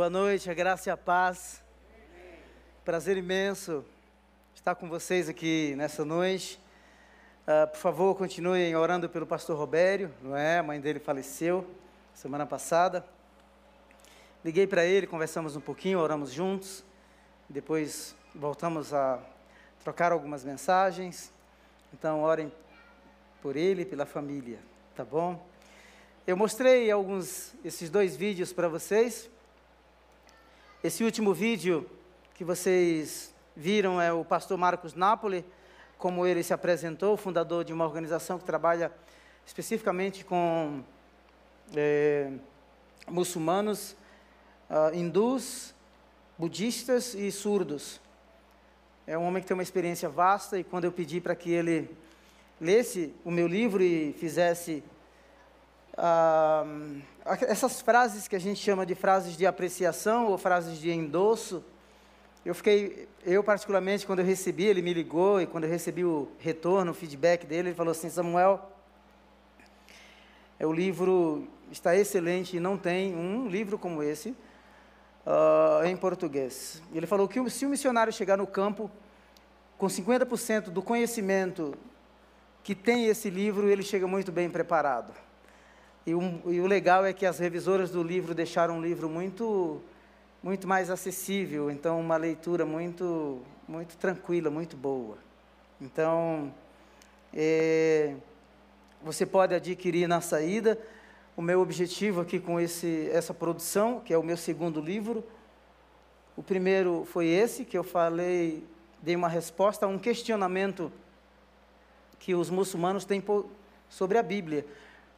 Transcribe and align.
Boa 0.00 0.08
noite, 0.08 0.50
a 0.50 0.54
graça 0.54 0.88
e 0.88 0.90
a 0.90 0.96
paz. 0.96 1.62
Prazer 2.86 3.18
imenso 3.18 3.84
estar 4.54 4.74
com 4.74 4.88
vocês 4.88 5.28
aqui 5.28 5.74
nessa 5.76 6.06
noite. 6.06 6.58
Uh, 7.42 7.66
por 7.66 7.76
favor, 7.76 8.14
continuem 8.16 8.74
orando 8.74 9.10
pelo 9.10 9.26
pastor 9.26 9.58
Robério, 9.58 10.10
não 10.22 10.34
é? 10.34 10.56
A 10.56 10.62
mãe 10.62 10.80
dele 10.80 10.98
faleceu 10.98 11.68
semana 12.14 12.46
passada. 12.46 13.04
Liguei 14.42 14.66
para 14.66 14.86
ele, 14.86 15.06
conversamos 15.06 15.54
um 15.54 15.60
pouquinho, 15.60 15.98
oramos 15.98 16.32
juntos. 16.32 16.82
Depois 17.46 18.16
voltamos 18.34 18.94
a 18.94 19.20
trocar 19.84 20.12
algumas 20.12 20.42
mensagens. 20.42 21.30
Então, 21.92 22.22
orem 22.22 22.50
por 23.42 23.54
ele 23.54 23.82
e 23.82 23.84
pela 23.84 24.06
família, 24.06 24.60
tá 24.96 25.04
bom? 25.04 25.46
Eu 26.26 26.38
mostrei 26.38 26.90
alguns 26.90 27.54
esses 27.62 27.90
dois 27.90 28.16
vídeos 28.16 28.50
para 28.50 28.66
vocês. 28.66 29.28
Esse 30.82 31.04
último 31.04 31.34
vídeo 31.34 31.86
que 32.32 32.42
vocês 32.42 33.34
viram 33.54 34.00
é 34.00 34.10
o 34.14 34.24
pastor 34.24 34.56
Marcos 34.56 34.94
Napoli, 34.94 35.44
como 35.98 36.26
ele 36.26 36.42
se 36.42 36.54
apresentou, 36.54 37.18
fundador 37.18 37.64
de 37.64 37.72
uma 37.74 37.84
organização 37.84 38.38
que 38.38 38.46
trabalha 38.46 38.90
especificamente 39.44 40.24
com 40.24 40.82
é, 41.76 42.32
muçulmanos, 43.06 43.94
uh, 44.70 44.94
hindus, 44.94 45.74
budistas 46.38 47.12
e 47.12 47.30
surdos. 47.30 48.00
É 49.06 49.18
um 49.18 49.24
homem 49.24 49.42
que 49.42 49.48
tem 49.48 49.54
uma 49.54 49.62
experiência 49.62 50.08
vasta 50.08 50.58
e 50.58 50.64
quando 50.64 50.86
eu 50.86 50.92
pedi 50.92 51.20
para 51.20 51.34
que 51.34 51.50
ele 51.50 51.94
lesse 52.58 53.14
o 53.22 53.30
meu 53.30 53.46
livro 53.46 53.82
e 53.82 54.14
fizesse 54.14 54.82
uh, 56.00 57.02
essas 57.46 57.80
frases 57.80 58.26
que 58.26 58.34
a 58.34 58.40
gente 58.40 58.60
chama 58.60 58.86
de 58.86 58.94
frases 58.94 59.36
de 59.36 59.46
apreciação 59.46 60.26
ou 60.26 60.38
frases 60.38 60.78
de 60.78 60.90
endosso, 60.90 61.62
eu 62.44 62.54
fiquei, 62.54 63.06
eu 63.24 63.44
particularmente, 63.44 64.06
quando 64.06 64.20
eu 64.20 64.24
recebi, 64.24 64.64
ele 64.64 64.80
me 64.80 64.94
ligou 64.94 65.40
e 65.40 65.46
quando 65.46 65.64
eu 65.64 65.70
recebi 65.70 66.04
o 66.04 66.28
retorno, 66.38 66.92
o 66.92 66.94
feedback 66.94 67.46
dele, 67.46 67.68
ele 67.68 67.76
falou 67.76 67.92
assim: 67.92 68.08
Samuel, 68.08 68.72
é, 70.58 70.66
o 70.66 70.72
livro 70.72 71.46
está 71.70 71.94
excelente 71.94 72.56
e 72.56 72.60
não 72.60 72.78
tem 72.78 73.14
um 73.14 73.46
livro 73.46 73.78
como 73.78 74.02
esse 74.02 74.30
uh, 75.26 75.84
em 75.84 75.96
português. 75.96 76.82
Ele 76.94 77.06
falou 77.06 77.28
que 77.28 77.48
se 77.50 77.66
o 77.66 77.68
missionário 77.68 78.12
chegar 78.12 78.38
no 78.38 78.46
campo 78.46 78.90
com 79.76 79.86
50% 79.86 80.70
do 80.70 80.82
conhecimento 80.82 81.74
que 82.62 82.74
tem 82.74 83.06
esse 83.06 83.30
livro, 83.30 83.68
ele 83.68 83.82
chega 83.82 84.06
muito 84.06 84.32
bem 84.32 84.50
preparado. 84.50 85.14
E, 86.06 86.14
um, 86.14 86.40
e 86.46 86.60
o 86.60 86.66
legal 86.66 87.04
é 87.04 87.12
que 87.12 87.26
as 87.26 87.38
revisoras 87.38 87.90
do 87.90 88.02
livro 88.02 88.34
deixaram 88.34 88.78
um 88.78 88.82
livro 88.82 89.08
muito 89.08 89.80
muito 90.42 90.66
mais 90.66 90.88
acessível, 90.88 91.70
então 91.70 92.00
uma 92.00 92.16
leitura 92.16 92.64
muito 92.64 93.42
muito 93.68 93.96
tranquila, 93.96 94.50
muito 94.50 94.76
boa. 94.76 95.18
Então, 95.80 96.52
é, 97.32 98.14
você 99.02 99.24
pode 99.24 99.54
adquirir 99.54 100.08
na 100.08 100.20
saída. 100.20 100.78
O 101.36 101.42
meu 101.42 101.60
objetivo 101.60 102.20
aqui 102.20 102.40
com 102.40 102.60
esse, 102.60 103.08
essa 103.12 103.32
produção, 103.32 104.00
que 104.00 104.12
é 104.12 104.18
o 104.18 104.22
meu 104.22 104.36
segundo 104.36 104.80
livro, 104.80 105.24
o 106.36 106.42
primeiro 106.42 107.04
foi 107.04 107.26
esse, 107.26 107.64
que 107.64 107.78
eu 107.78 107.84
falei, 107.84 108.64
dei 109.00 109.14
uma 109.14 109.28
resposta 109.28 109.86
a 109.86 109.88
um 109.88 109.98
questionamento 109.98 110.92
que 112.18 112.34
os 112.34 112.50
muçulmanos 112.50 113.04
têm 113.04 113.22
sobre 113.88 114.18
a 114.18 114.22
Bíblia. 114.22 114.66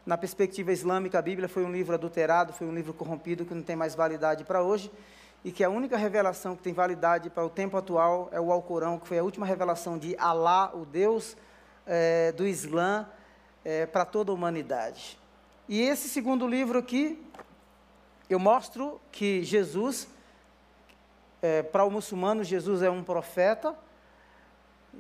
Na 0.05 0.19
perspectiva 0.19 0.72
islâmica, 0.72 1.19
a 1.19 1.22
Bíblia 1.22 1.48
foi 1.48 1.64
um 1.64 1.70
livro 1.70 1.95
adulterado, 1.95 2.53
foi 2.53 2.67
um 2.67 2.75
livro 2.75 2.92
corrompido 2.92 3.45
que 3.45 3.55
não 3.55 3.62
tem 3.62 3.77
mais 3.77 3.95
validade 3.95 4.42
para 4.42 4.61
hoje, 4.61 4.91
e 5.45 5.53
que 5.53 5.62
a 5.62 5.70
única 5.70 5.97
revelação 5.97 6.56
que 6.56 6.62
tem 6.62 6.72
validade 6.72 7.31
para 7.31 7.45
o 7.45 7.50
tempo 7.50 7.77
atual 7.77 8.28
é 8.33 8.41
o 8.41 8.50
Alcorão, 8.50 8.98
que 8.98 9.06
foi 9.06 9.19
a 9.19 9.23
última 9.23 9.47
revelação 9.47 9.97
de 9.97 10.17
Alá, 10.17 10.73
o 10.75 10.84
Deus 10.84 11.36
é, 11.86 12.33
do 12.33 12.45
Islã, 12.45 13.08
é, 13.64 13.86
para 13.86 14.05
toda 14.05 14.33
a 14.33 14.35
humanidade. 14.35 15.18
E 15.68 15.80
esse 15.80 16.08
segundo 16.08 16.48
livro 16.48 16.80
aqui, 16.80 17.24
eu 18.29 18.40
mostro 18.40 19.01
que 19.13 19.45
Jesus, 19.45 20.08
é, 21.40 21.63
para 21.63 21.84
o 21.84 21.90
muçulmano, 21.90 22.42
Jesus 22.42 22.83
é 22.83 22.90
um 22.90 23.05
profeta, 23.05 23.73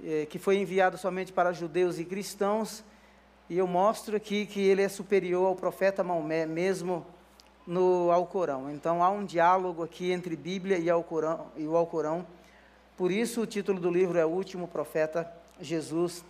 é, 0.04 0.26
que 0.26 0.38
foi 0.38 0.58
enviado 0.58 0.96
somente 0.96 1.32
para 1.32 1.52
judeus 1.52 1.98
e 1.98 2.04
cristãos, 2.04 2.84
e 3.52 3.58
eu 3.58 3.66
mostro 3.66 4.16
aqui 4.16 4.46
que 4.46 4.62
ele 4.62 4.80
é 4.80 4.88
superior 4.88 5.46
ao 5.46 5.54
profeta 5.54 6.02
Maomé, 6.02 6.46
mesmo 6.46 7.04
no 7.66 8.10
Alcorão. 8.10 8.70
Então 8.70 9.04
há 9.04 9.10
um 9.10 9.26
diálogo 9.26 9.82
aqui 9.82 10.10
entre 10.10 10.34
Bíblia 10.34 10.78
e, 10.78 10.88
Alcorão, 10.88 11.48
e 11.54 11.66
o 11.66 11.76
Alcorão. 11.76 12.26
Por 12.96 13.12
isso 13.12 13.42
o 13.42 13.46
título 13.46 13.78
do 13.78 13.90
livro 13.90 14.16
é 14.18 14.24
O 14.24 14.30
Último 14.30 14.66
Profeta, 14.66 15.30
Jesus 15.60 16.24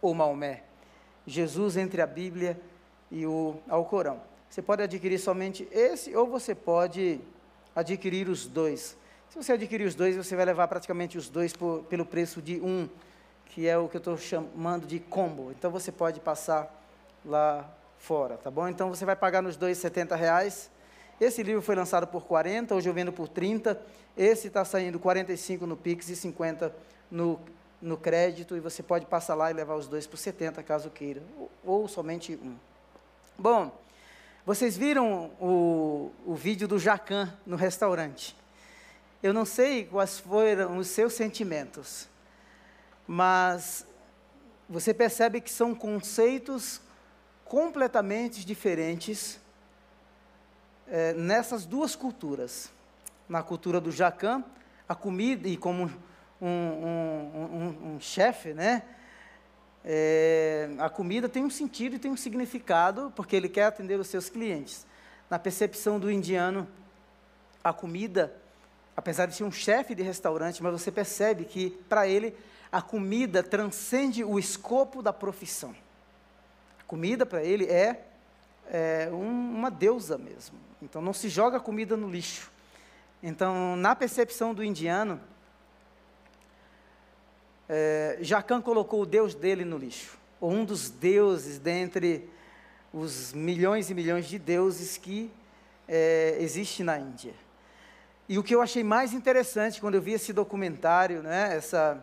ou 0.00 0.14
Maomé. 0.14 0.62
Jesus 1.26 1.76
entre 1.76 2.00
a 2.00 2.06
Bíblia 2.06 2.56
e 3.10 3.26
o 3.26 3.56
Alcorão. 3.68 4.20
Você 4.48 4.62
pode 4.62 4.80
adquirir 4.80 5.18
somente 5.18 5.66
esse 5.72 6.14
ou 6.14 6.28
você 6.28 6.54
pode 6.54 7.20
adquirir 7.74 8.28
os 8.28 8.46
dois. 8.46 8.96
Se 9.28 9.42
você 9.42 9.54
adquirir 9.54 9.88
os 9.88 9.96
dois, 9.96 10.16
você 10.16 10.36
vai 10.36 10.44
levar 10.44 10.68
praticamente 10.68 11.18
os 11.18 11.28
dois 11.28 11.52
por, 11.52 11.82
pelo 11.86 12.06
preço 12.06 12.40
de 12.40 12.60
um, 12.60 12.88
que 13.52 13.68
é 13.68 13.78
o 13.78 13.88
que 13.88 13.96
eu 13.96 14.00
estou 14.00 14.18
chamando 14.18 14.86
de 14.86 14.98
combo. 14.98 15.50
Então 15.52 15.70
você 15.70 15.92
pode 15.92 16.20
passar 16.20 16.72
lá 17.24 17.68
fora, 17.98 18.36
tá 18.36 18.50
bom? 18.50 18.68
Então 18.68 18.88
você 18.88 19.04
vai 19.04 19.14
pagar 19.16 19.42
nos 19.42 19.56
dois 19.56 19.78
70 19.78 20.16
reais. 20.16 20.70
Esse 21.20 21.42
livro 21.42 21.62
foi 21.62 21.76
lançado 21.76 22.06
por 22.06 22.24
40, 22.24 22.74
hoje 22.74 22.88
eu 22.88 22.94
vendo 22.94 23.12
por 23.12 23.28
30. 23.28 23.80
Esse 24.16 24.48
está 24.48 24.64
saindo 24.64 24.98
45 24.98 25.66
no 25.66 25.76
Pix 25.76 26.08
e 26.08 26.16
50 26.16 26.74
no 27.10 27.38
no 27.82 27.96
crédito 27.96 28.56
e 28.56 28.60
você 28.60 28.82
pode 28.82 29.04
passar 29.06 29.34
lá 29.34 29.50
e 29.50 29.54
levar 29.54 29.74
os 29.74 29.88
dois 29.88 30.06
por 30.06 30.16
70, 30.16 30.62
caso 30.62 30.88
queira, 30.88 31.20
ou, 31.36 31.50
ou 31.64 31.88
somente 31.88 32.36
um. 32.36 32.54
Bom, 33.36 33.76
vocês 34.46 34.76
viram 34.76 35.32
o, 35.40 36.12
o 36.24 36.34
vídeo 36.34 36.68
do 36.68 36.78
Jacan 36.78 37.32
no 37.44 37.56
restaurante. 37.56 38.36
Eu 39.20 39.34
não 39.34 39.44
sei 39.44 39.84
quais 39.84 40.20
foram 40.20 40.78
os 40.78 40.86
seus 40.88 41.12
sentimentos, 41.14 42.08
mas 43.06 43.86
você 44.68 44.94
percebe 44.94 45.40
que 45.40 45.50
são 45.50 45.74
conceitos 45.74 46.80
completamente 47.44 48.44
diferentes 48.44 49.40
é, 50.88 51.12
nessas 51.12 51.66
duas 51.66 51.94
culturas. 51.94 52.72
Na 53.28 53.42
cultura 53.42 53.80
do 53.80 53.90
Jacan, 53.90 54.44
a 54.88 54.94
comida, 54.94 55.48
e 55.48 55.56
como 55.56 55.90
um, 56.40 56.46
um, 56.46 57.30
um, 57.52 57.94
um 57.94 58.00
chefe, 58.00 58.52
né? 58.52 58.82
É, 59.84 60.70
a 60.78 60.88
comida 60.88 61.28
tem 61.28 61.44
um 61.44 61.50
sentido 61.50 61.96
e 61.96 61.98
tem 61.98 62.10
um 62.10 62.16
significado, 62.16 63.12
porque 63.16 63.34
ele 63.34 63.48
quer 63.48 63.64
atender 63.64 63.98
os 63.98 64.06
seus 64.06 64.28
clientes. 64.28 64.86
Na 65.28 65.38
percepção 65.38 65.98
do 65.98 66.10
indiano, 66.10 66.68
a 67.64 67.72
comida, 67.72 68.34
apesar 68.96 69.26
de 69.26 69.34
ser 69.34 69.44
um 69.44 69.52
chefe 69.52 69.94
de 69.94 70.02
restaurante, 70.02 70.62
mas 70.62 70.72
você 70.72 70.90
percebe 70.90 71.44
que, 71.44 71.70
para 71.88 72.06
ele, 72.06 72.34
a 72.72 72.80
comida 72.80 73.42
transcende 73.42 74.24
o 74.24 74.38
escopo 74.38 75.02
da 75.02 75.12
profissão. 75.12 75.76
A 76.80 76.84
comida, 76.84 77.26
para 77.26 77.44
ele, 77.44 77.66
é, 77.66 78.02
é 78.66 79.10
um, 79.12 79.54
uma 79.58 79.70
deusa 79.70 80.16
mesmo. 80.16 80.56
Então, 80.80 81.02
não 81.02 81.12
se 81.12 81.28
joga 81.28 81.58
a 81.58 81.60
comida 81.60 81.98
no 81.98 82.08
lixo. 82.08 82.50
Então, 83.22 83.76
na 83.76 83.94
percepção 83.94 84.54
do 84.54 84.64
indiano, 84.64 85.20
é, 87.68 88.16
Jacan 88.22 88.62
colocou 88.62 89.02
o 89.02 89.06
Deus 89.06 89.34
dele 89.34 89.64
no 89.64 89.76
lixo, 89.76 90.18
ou 90.40 90.50
um 90.50 90.64
dos 90.64 90.90
deuses 90.90 91.58
dentre 91.58 92.28
os 92.92 93.32
milhões 93.32 93.90
e 93.90 93.94
milhões 93.94 94.26
de 94.26 94.38
deuses 94.38 94.96
que 94.96 95.30
é, 95.86 96.36
existe 96.40 96.82
na 96.82 96.98
Índia. 96.98 97.34
E 98.28 98.38
o 98.38 98.42
que 98.42 98.54
eu 98.54 98.62
achei 98.62 98.82
mais 98.82 99.12
interessante 99.12 99.80
quando 99.80 99.94
eu 99.94 100.02
vi 100.02 100.12
esse 100.12 100.32
documentário, 100.32 101.22
né, 101.22 101.54
essa, 101.54 102.02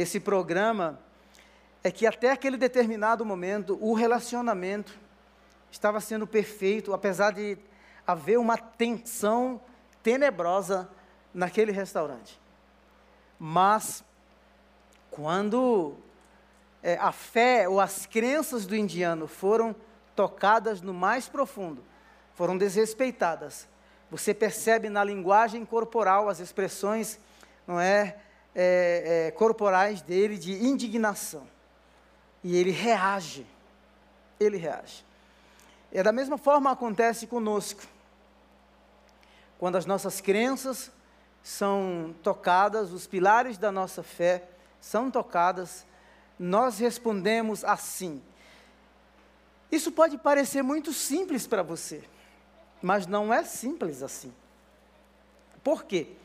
esse 0.00 0.20
programa, 0.20 1.00
é 1.82 1.90
que 1.90 2.06
até 2.06 2.30
aquele 2.30 2.56
determinado 2.56 3.24
momento 3.24 3.78
o 3.80 3.94
relacionamento 3.94 4.98
estava 5.70 6.00
sendo 6.00 6.26
perfeito, 6.26 6.92
apesar 6.94 7.32
de 7.32 7.58
haver 8.06 8.38
uma 8.38 8.56
tensão 8.56 9.60
tenebrosa 10.02 10.88
naquele 11.34 11.72
restaurante. 11.72 12.40
Mas 13.38 14.04
quando 15.10 15.96
é, 16.82 16.96
a 16.96 17.12
fé 17.12 17.68
ou 17.68 17.80
as 17.80 18.06
crenças 18.06 18.66
do 18.66 18.76
indiano 18.76 19.26
foram 19.26 19.74
tocadas 20.14 20.80
no 20.80 20.94
mais 20.94 21.28
profundo, 21.28 21.84
foram 22.34 22.56
desrespeitadas, 22.56 23.68
você 24.10 24.32
percebe 24.32 24.88
na 24.88 25.02
linguagem 25.02 25.64
corporal 25.64 26.28
as 26.28 26.40
expressões, 26.40 27.18
não 27.66 27.78
é, 27.78 28.16
é, 28.60 29.26
é 29.28 29.30
corporais 29.30 30.02
dele 30.02 30.36
de 30.36 30.52
indignação. 30.52 31.46
E 32.42 32.56
ele 32.56 32.72
reage. 32.72 33.46
Ele 34.40 34.56
reage. 34.56 35.04
É 35.92 36.02
da 36.02 36.10
mesma 36.10 36.36
forma 36.36 36.70
acontece 36.70 37.26
conosco. 37.26 37.82
quando 39.58 39.76
as 39.76 39.86
nossas 39.86 40.20
crenças 40.20 40.90
são 41.42 42.14
tocadas, 42.22 42.92
os 42.92 43.06
pilares 43.06 43.56
da 43.58 43.72
nossa 43.72 44.02
fé 44.02 44.48
são 44.80 45.10
tocadas, 45.10 45.86
nós 46.38 46.78
respondemos 46.78 47.64
assim. 47.64 48.22
Isso 49.70 49.92
pode 49.92 50.18
parecer 50.18 50.62
muito 50.62 50.92
simples 50.92 51.46
para 51.46 51.62
você, 51.62 52.02
mas 52.82 53.06
não 53.06 53.32
é 53.32 53.44
simples 53.44 54.02
assim. 54.02 54.32
Por 55.62 55.84
quê? 55.84 56.16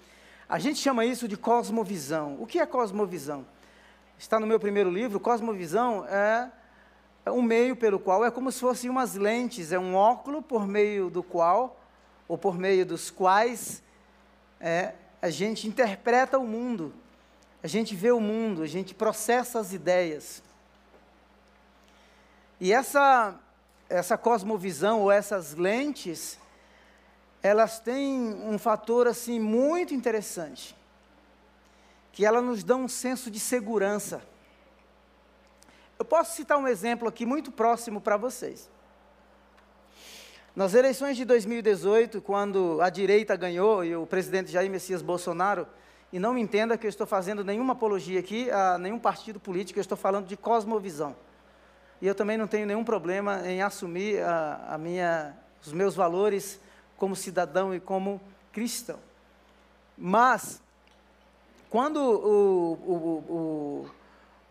A 0.54 0.60
gente 0.60 0.78
chama 0.78 1.04
isso 1.04 1.28
de 1.28 1.36
cosmovisão. 1.36 2.38
O 2.40 2.46
que 2.46 2.60
é 2.60 2.66
cosmovisão? 2.68 3.44
Está 4.20 4.40
no 4.40 4.46
meu 4.46 4.60
primeiro 4.60 4.92
livro. 4.92 5.20
Cosmovisão 5.20 6.06
é 6.06 6.52
um 7.26 7.42
meio 7.42 7.76
pelo 7.76 7.98
qual 7.98 8.24
é 8.24 8.30
como 8.30 8.52
se 8.52 8.60
fossem 8.60 8.88
umas 8.88 9.16
lentes, 9.16 9.72
é 9.72 9.80
um 9.80 9.96
óculo 9.96 10.44
por 10.44 10.68
meio 10.68 11.10
do 11.10 11.24
qual, 11.24 11.82
ou 12.28 12.38
por 12.38 12.56
meio 12.56 12.86
dos 12.86 13.10
quais, 13.10 13.82
é, 14.60 14.94
a 15.20 15.32
gente 15.32 15.68
interpreta 15.68 16.38
o 16.38 16.46
mundo, 16.46 16.94
a 17.64 17.68
gente 17.68 17.96
vê 17.96 18.12
o 18.12 18.20
mundo, 18.20 18.62
a 18.62 18.68
gente 18.68 18.94
processa 18.94 19.60
as 19.60 19.74
ideias. 19.74 20.44
E 22.60 22.72
essa, 22.72 23.40
essa 23.90 24.20
cosmovisão 24.20 25.02
ou 25.02 25.12
essas 25.12 25.56
lentes, 25.56 26.38
elas 27.44 27.78
têm 27.78 28.18
um 28.46 28.58
fator 28.58 29.06
assim 29.06 29.38
muito 29.38 29.94
interessante, 29.94 30.74
que 32.14 32.26
ela 32.26 32.42
nos 32.42 32.64
dá 32.64 32.78
um 32.78 32.88
senso 32.88 33.30
de 33.30 33.38
segurança. 33.38 34.22
Eu 36.00 36.06
posso 36.06 36.38
citar 36.38 36.58
um 36.58 36.68
exemplo 36.68 37.06
aqui 37.06 37.26
muito 37.26 37.52
próximo 37.52 38.00
para 38.00 38.16
vocês. 38.16 38.72
Nas 40.56 40.74
eleições 40.74 41.18
de 41.18 41.26
2018, 41.26 42.22
quando 42.22 42.80
a 42.82 42.90
direita 42.90 43.36
ganhou 43.36 43.84
e 43.84 43.94
o 43.94 44.06
presidente 44.06 44.52
Jair 44.52 44.72
Messias 44.72 45.02
Bolsonaro, 45.02 45.68
e 46.14 46.20
não 46.20 46.34
me 46.34 46.42
entenda 46.42 46.78
que 46.78 46.86
eu 46.86 46.90
estou 46.90 47.08
fazendo 47.08 47.44
nenhuma 47.44 47.74
apologia 47.74 48.20
aqui 48.20 48.50
a 48.52 48.78
nenhum 48.78 49.00
partido 49.00 49.40
político, 49.40 49.80
eu 49.80 49.82
estou 49.82 49.98
falando 49.98 50.28
de 50.28 50.38
cosmovisão. 50.38 51.16
E 52.00 52.08
eu 52.08 52.16
também 52.16 52.38
não 52.38 52.48
tenho 52.48 52.68
nenhum 52.68 52.84
problema 52.86 53.42
em 53.46 53.62
assumir 53.62 54.22
a, 54.22 54.76
a 54.76 54.78
minha, 54.78 55.36
os 55.66 55.74
meus 55.74 55.96
valores 55.96 56.60
como 57.04 57.18
cidadão 57.18 57.76
e 57.76 57.82
como 57.82 58.22
cristão. 58.54 58.98
Mas, 59.98 60.62
quando 61.70 61.98
o, 61.98 62.74
o, 62.76 62.96
o, 63.30 63.90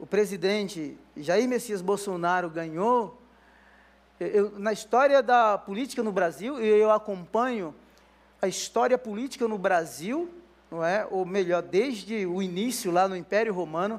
o 0.01 0.07
presidente 0.07 0.99
Jair 1.17 1.49
Messias 1.49 1.81
Bolsonaro 1.81 2.51
ganhou, 2.51 3.19
eu, 4.21 4.51
na 4.59 4.71
história 4.71 5.23
da 5.23 5.57
política 5.57 6.03
no 6.03 6.13
Brasil, 6.13 6.61
eu 6.61 6.91
acompanho 6.91 7.75
a 8.43 8.47
história 8.47 8.99
política 8.99 9.49
no 9.49 9.57
Brasil, 9.57 10.29
não 10.71 10.85
é? 10.85 11.09
ou 11.11 11.25
melhor, 11.25 11.63
desde 11.63 12.27
o 12.27 12.43
início 12.43 12.93
lá 12.93 13.09
no 13.09 13.17
Império 13.17 13.55
Romano, 13.55 13.99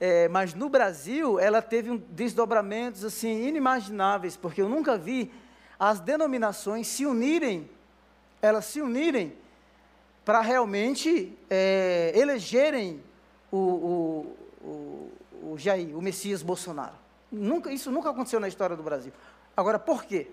é, 0.00 0.26
mas 0.26 0.54
no 0.54 0.68
Brasil 0.68 1.38
ela 1.38 1.62
teve 1.62 1.88
um 1.88 1.98
desdobramentos 1.98 3.04
assim 3.04 3.46
inimagináveis, 3.46 4.36
porque 4.36 4.60
eu 4.60 4.68
nunca 4.68 4.98
vi 4.98 5.30
as 5.78 6.00
denominações 6.00 6.86
se 6.88 7.06
unirem, 7.06 7.70
elas 8.42 8.64
se 8.64 8.80
unirem 8.80 9.36
para 10.24 10.40
realmente 10.40 11.36
é, 11.48 12.12
elegerem 12.14 13.02
o, 13.50 13.56
o, 13.56 14.36
o, 14.62 15.12
o 15.52 15.58
Jair, 15.58 15.96
o 15.96 16.02
Messias 16.02 16.42
Bolsonaro. 16.42 16.94
Nunca, 17.30 17.72
isso 17.72 17.90
nunca 17.90 18.10
aconteceu 18.10 18.40
na 18.40 18.48
história 18.48 18.76
do 18.76 18.82
Brasil. 18.82 19.12
Agora, 19.56 19.78
por 19.78 20.04
quê? 20.04 20.28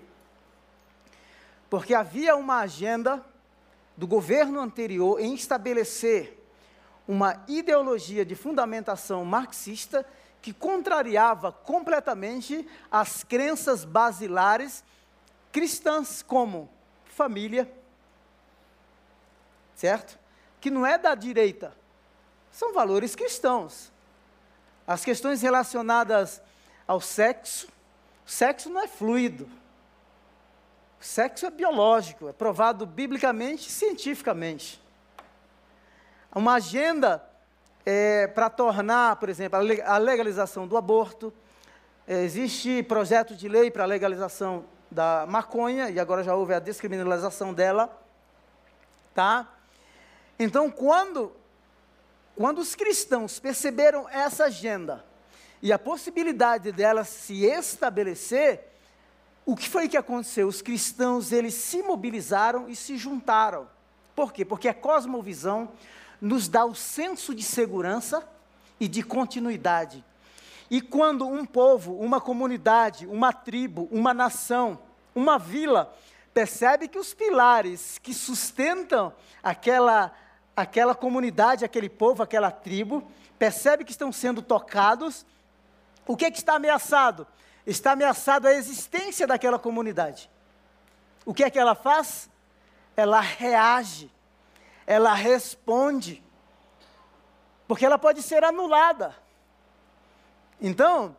Porque 1.70 1.94
havia 1.94 2.36
uma 2.36 2.60
agenda 2.60 3.24
do 3.96 4.08
governo 4.08 4.60
anterior 4.60 5.20
em 5.20 5.34
estabelecer 5.34 6.42
uma 7.08 7.44
ideologia 7.48 8.26
de 8.26 8.36
fundamentação 8.36 9.24
marxista 9.24 10.06
que 10.42 10.54
contrariava 10.54 11.52
completamente 11.52 12.68
as 12.92 13.24
crenças 13.24 13.86
basilares 13.86 14.84
cristãs, 15.56 16.22
como 16.22 16.70
família, 17.06 17.72
certo? 19.74 20.20
Que 20.60 20.70
não 20.70 20.86
é 20.86 20.98
da 20.98 21.16
direita, 21.16 21.74
são 22.52 22.74
valores 22.74 23.16
cristãos. 23.16 23.90
As 24.86 25.06
questões 25.06 25.42
relacionadas 25.42 26.42
ao 26.86 27.00
sexo. 27.00 27.70
Sexo 28.26 28.70
não 28.70 28.82
é 28.82 28.88
fluido. 28.90 29.50
Sexo 31.00 31.46
é 31.46 31.50
biológico, 31.50 32.28
é 32.28 32.34
provado 32.34 32.86
biblicamente 32.86 33.72
cientificamente. 33.72 34.84
Uma 36.36 36.56
agenda 36.56 37.26
é, 37.86 38.28
para 38.28 38.50
tornar, 38.50 39.16
por 39.16 39.30
exemplo, 39.30 39.58
a 39.86 39.98
legalização 39.98 40.68
do 40.68 40.76
aborto. 40.76 41.34
É, 42.06 42.24
existe 42.24 42.84
projeto 42.84 43.38
de 43.38 43.48
lei 43.48 43.72
para 43.72 43.84
a 43.84 43.88
legalização 43.88 44.75
da 44.96 45.26
maconha, 45.28 45.90
e 45.90 46.00
agora 46.00 46.24
já 46.24 46.34
houve 46.34 46.54
a 46.54 46.60
descriminalização 46.60 47.54
dela. 47.54 48.02
Tá? 49.14 49.46
Então, 50.40 50.72
quando, 50.72 51.34
quando 52.34 52.60
os 52.60 52.74
cristãos 52.76 53.38
perceberam 53.38 54.08
essa 54.10 54.46
agenda, 54.46 55.04
e 55.62 55.74
a 55.74 55.78
possibilidade 55.78 56.72
dela 56.72 57.04
se 57.04 57.46
estabelecer, 57.46 58.72
o 59.46 59.54
que 59.54 59.68
foi 59.68 59.90
que 59.90 59.98
aconteceu? 59.98 60.48
Os 60.48 60.62
cristãos, 60.62 61.34
eles 61.34 61.54
se 61.56 61.84
mobilizaram 61.84 62.70
e 62.70 62.76
se 62.76 62.98
juntaram. 62.98 63.68
Por 64.16 64.32
quê? 64.32 64.46
Porque 64.46 64.70
a 64.70 64.74
cosmovisão 64.74 65.70
nos 66.22 66.48
dá 66.48 66.64
o 66.64 66.74
senso 66.74 67.36
de 67.36 67.44
segurança 67.44 68.26
e 68.80 68.88
de 68.88 69.04
continuidade. 69.04 70.04
E 70.70 70.82
quando 70.82 71.28
um 71.28 71.46
povo, 71.46 71.96
uma 71.96 72.20
comunidade, 72.20 73.06
uma 73.06 73.32
tribo, 73.32 73.88
uma 73.92 74.14
nação, 74.14 74.80
uma 75.14 75.38
vila, 75.38 75.94
percebe 76.34 76.88
que 76.88 76.98
os 76.98 77.14
pilares 77.14 77.98
que 78.00 78.14
sustentam 78.14 79.14
aquela, 79.44 80.12
aquela 80.56 80.96
comunidade, 80.96 81.64
aquele 81.64 81.90
povo, 81.90 82.24
aquela 82.24 82.52
tribo, 82.52 83.10
percebe 83.38 83.86
que 83.86 83.92
estão 83.92 84.12
sendo 84.12 84.42
tocados, 84.42 85.26
o 86.08 86.16
que, 86.16 86.26
é 86.26 86.32
que 86.32 86.38
está 86.38 86.56
ameaçado? 86.56 87.28
Está 87.66 87.92
ameaçado 87.94 88.48
a 88.48 88.54
existência 88.54 89.26
daquela 89.26 89.58
comunidade. 89.58 90.30
O 91.26 91.34
que 91.34 91.44
é 91.44 91.50
que 91.50 91.58
ela 91.58 91.74
faz? 91.74 92.30
Ela 92.96 93.20
reage, 93.20 94.12
ela 94.86 95.14
responde, 95.14 96.24
porque 97.68 97.86
ela 97.86 97.98
pode 97.98 98.22
ser 98.22 98.44
anulada. 98.44 99.16
Então, 100.62 101.16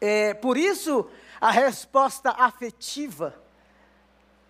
é, 0.00 0.34
por 0.34 0.56
isso, 0.56 1.08
a 1.40 1.50
resposta 1.50 2.30
afetiva 2.30 3.34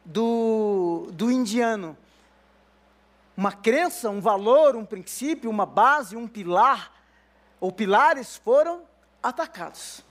do, 0.05 1.09
do 1.12 1.31
indiano, 1.31 1.97
uma 3.37 3.53
crença, 3.53 4.11
um 4.11 4.21
valor, 4.21 4.75
um 4.75 4.85
princípio, 4.85 5.50
uma 5.50 5.67
base, 5.67 6.17
um 6.17 6.27
pilar, 6.27 6.93
ou 7.61 7.71
pilares 7.71 8.37
foram 8.37 8.83
atacados. 9.23 10.03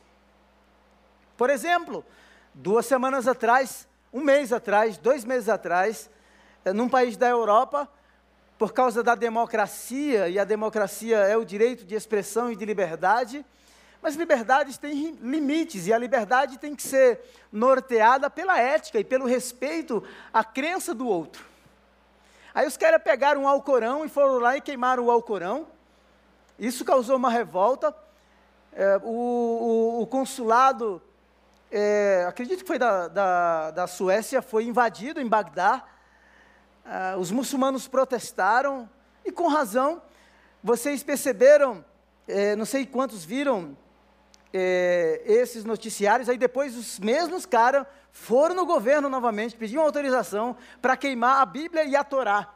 Por 1.36 1.50
exemplo, 1.50 2.06
duas 2.54 2.86
semanas 2.86 3.28
atrás, 3.28 3.88
um 4.14 4.22
mês 4.22 4.54
atrás, 4.54 4.98
dois 4.98 5.24
meses 5.24 5.50
atrás, 5.50 6.10
eh, 6.66 6.74
num 6.74 6.90
país 6.90 7.18
da 7.18 7.28
Europa, 7.28 7.88
por 8.58 8.74
causa 8.74 9.04
da 9.04 9.14
democracia, 9.14 10.30
e 10.30 10.40
a 10.40 10.44
democracia 10.44 11.18
é 11.18 11.38
o 11.38 11.46
direito 11.46 11.86
de 11.86 11.96
expressão 11.96 12.52
e 12.52 12.56
de 12.56 12.66
liberdade, 12.66 13.46
mas 14.02 14.16
liberdades 14.16 14.78
têm 14.78 15.18
limites, 15.22 15.88
e 15.88 15.94
a 15.94 15.98
liberdade 15.98 16.58
tem 16.58 16.76
que 16.76 16.84
ser 16.84 17.20
norteada 17.52 18.30
pela 18.30 18.60
ética 18.60 19.00
e 19.00 19.04
pelo 19.04 19.26
respeito 19.26 20.04
à 20.34 20.44
crença 20.44 20.94
do 20.94 21.08
outro. 21.08 21.46
Aí 22.54 22.68
os 22.68 22.78
caras 22.78 23.02
pegaram 23.02 23.44
um 23.44 23.48
Alcorão 23.48 24.06
e 24.06 24.10
foram 24.10 24.40
lá 24.40 24.58
e 24.58 24.62
queimaram 24.62 25.06
o 25.06 25.12
Alcorão. 25.12 25.68
Isso 26.58 26.84
causou 26.84 27.16
uma 27.16 27.30
revolta 27.30 27.96
é, 28.80 28.98
o, 29.04 29.10
o, 29.10 30.02
o, 30.04 30.06
consulado, 30.06 31.02
é, 31.72 32.26
acredito 32.30 32.62
que 32.62 32.68
foi 32.68 32.78
da, 32.78 33.08
da, 33.08 33.72
da, 33.72 33.88
Suécia, 33.88 34.40
foi 34.40 34.66
invadido 34.66 35.20
em 35.20 35.28
Bagdá. 35.28 35.84
É, 36.86 37.18
os 37.18 37.32
muçulmanos 37.32 37.88
protestaram, 37.88 38.88
e 39.26 39.32
com 39.32 39.48
razão. 39.48 40.00
Vocês 40.64 41.02
perceberam, 41.02 41.84
é, 42.28 42.56
não 42.56 42.66
sei 42.66 42.86
quantos 42.86 43.26
viram 43.26 43.76
é, 44.54 45.22
esses 45.26 45.64
noticiários, 45.66 46.30
aí 46.30 46.38
depois 46.38 46.76
os 46.76 47.00
mesmos 47.00 47.46
caras 47.46 47.86
foram 48.12 48.56
no 48.56 48.66
governo 48.66 49.10
novamente, 49.10 49.56
pediam 49.56 49.84
autorização 49.84 50.56
para 50.82 50.98
queimar 50.98 51.42
a 51.42 51.46
Bíblia 51.46 51.84
e 51.84 51.96
a 51.96 52.04
Torá. 52.04 52.54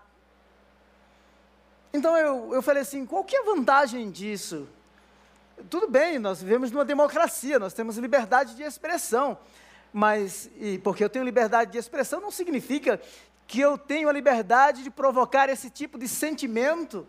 Então 1.93 2.17
eu, 2.17 2.53
eu 2.53 2.61
falei 2.61 2.81
assim: 2.81 3.05
qual 3.05 3.23
que 3.23 3.35
é 3.35 3.39
a 3.39 3.45
vantagem 3.45 4.09
disso? 4.09 4.67
tudo 5.69 5.87
bem, 5.87 6.17
nós 6.17 6.41
vivemos 6.41 6.71
numa 6.71 6.85
democracia, 6.85 7.59
nós 7.59 7.73
temos 7.73 7.97
liberdade 7.97 8.55
de 8.55 8.63
expressão, 8.63 9.37
mas, 9.93 10.49
e 10.57 10.77
porque 10.79 11.03
eu 11.03 11.09
tenho 11.09 11.25
liberdade 11.25 11.71
de 11.71 11.77
expressão, 11.77 12.21
não 12.21 12.31
significa 12.31 12.99
que 13.47 13.59
eu 13.59 13.77
tenho 13.77 14.07
a 14.07 14.13
liberdade 14.13 14.83
de 14.83 14.89
provocar 14.89 15.49
esse 15.49 15.69
tipo 15.69 15.99
de 15.99 16.07
sentimento, 16.07 17.07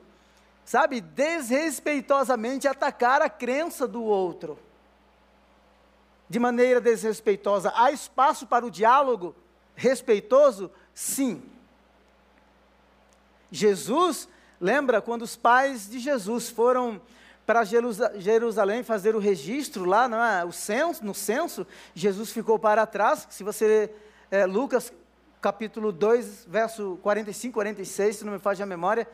sabe, 0.65 1.01
desrespeitosamente 1.01 2.67
atacar 2.67 3.23
a 3.23 3.31
crença 3.31 3.87
do 3.87 4.03
outro. 4.03 4.59
De 6.33 6.39
maneira 6.39 6.81
desrespeitosa. 6.81 7.71
Há 7.77 7.93
espaço 7.93 8.47
para 8.47 8.65
o 8.65 8.71
diálogo 8.71 9.37
respeitoso? 9.75 10.71
Sim. 10.95 11.43
Jesus, 13.51 14.27
lembra 14.59 15.03
quando 15.03 15.21
os 15.21 15.37
pais 15.37 15.91
de 15.91 15.99
Jesus 15.99 16.49
foram 16.49 16.99
para 17.45 17.65
Jerusalém 17.65 18.83
fazer 18.83 19.15
o 19.15 19.19
registro 19.19 19.85
lá, 19.85 20.09
é? 20.41 20.43
o 20.43 20.53
censo, 20.53 21.05
no 21.05 21.13
censo, 21.13 21.67
Jesus 21.95 22.33
ficou 22.33 22.59
para 22.59 22.87
trás. 22.87 23.27
Se 23.29 23.45
você 23.45 23.93
é, 24.31 24.47
Lucas 24.47 24.91
capítulo 25.39 25.93
2, 25.93 26.47
verso 26.49 26.99
45, 27.03 27.53
46, 27.53 28.17
se 28.17 28.25
não 28.25 28.33
me 28.33 28.39
falha 28.39 28.63
a 28.63 28.67
memória, 28.67 29.07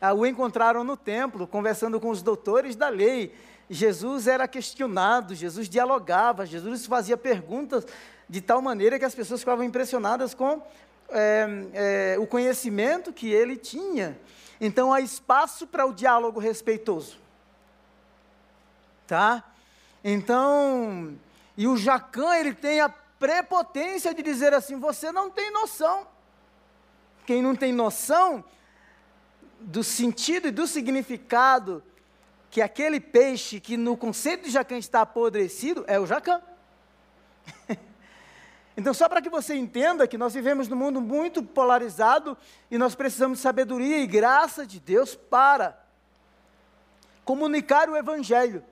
ah, 0.00 0.14
o 0.14 0.24
encontraram 0.24 0.82
no 0.82 0.96
templo, 0.96 1.46
conversando 1.46 2.00
com 2.00 2.08
os 2.08 2.22
doutores 2.22 2.74
da 2.74 2.88
lei. 2.88 3.34
Jesus 3.72 4.26
era 4.26 4.46
questionado, 4.46 5.34
Jesus 5.34 5.66
dialogava, 5.66 6.44
Jesus 6.44 6.84
fazia 6.84 7.16
perguntas 7.16 7.86
de 8.28 8.42
tal 8.42 8.60
maneira 8.60 8.98
que 8.98 9.04
as 9.04 9.14
pessoas 9.14 9.40
ficavam 9.40 9.64
impressionadas 9.64 10.34
com 10.34 10.62
é, 11.08 11.46
é, 11.72 12.16
o 12.18 12.26
conhecimento 12.26 13.14
que 13.14 13.32
ele 13.32 13.56
tinha. 13.56 14.18
Então 14.60 14.92
há 14.92 15.00
espaço 15.00 15.66
para 15.66 15.86
o 15.86 15.94
diálogo 15.94 16.38
respeitoso. 16.38 17.16
Tá? 19.06 19.42
Então, 20.04 21.16
e 21.56 21.66
o 21.66 21.74
Jacan, 21.74 22.36
ele 22.36 22.54
tem 22.54 22.82
a 22.82 22.90
prepotência 22.90 24.12
de 24.12 24.22
dizer 24.22 24.52
assim: 24.52 24.78
você 24.78 25.10
não 25.10 25.30
tem 25.30 25.50
noção. 25.50 26.06
Quem 27.24 27.40
não 27.40 27.56
tem 27.56 27.72
noção 27.72 28.44
do 29.60 29.82
sentido 29.82 30.48
e 30.48 30.50
do 30.50 30.66
significado 30.66 31.82
que 32.52 32.60
aquele 32.60 33.00
peixe 33.00 33.58
que 33.58 33.78
no 33.78 33.96
conceito 33.96 34.44
de 34.44 34.50
jacan 34.50 34.76
está 34.76 35.00
apodrecido 35.00 35.86
é 35.88 35.98
o 35.98 36.04
jacan. 36.04 36.42
então, 38.76 38.92
só 38.92 39.08
para 39.08 39.22
que 39.22 39.30
você 39.30 39.54
entenda 39.54 40.06
que 40.06 40.18
nós 40.18 40.34
vivemos 40.34 40.68
num 40.68 40.76
mundo 40.76 41.00
muito 41.00 41.42
polarizado 41.42 42.36
e 42.70 42.76
nós 42.76 42.94
precisamos 42.94 43.38
de 43.38 43.42
sabedoria 43.42 44.00
e 44.00 44.06
graça 44.06 44.66
de 44.66 44.78
Deus 44.78 45.14
para 45.14 45.82
comunicar 47.24 47.88
o 47.88 47.96
Evangelho. 47.96 48.62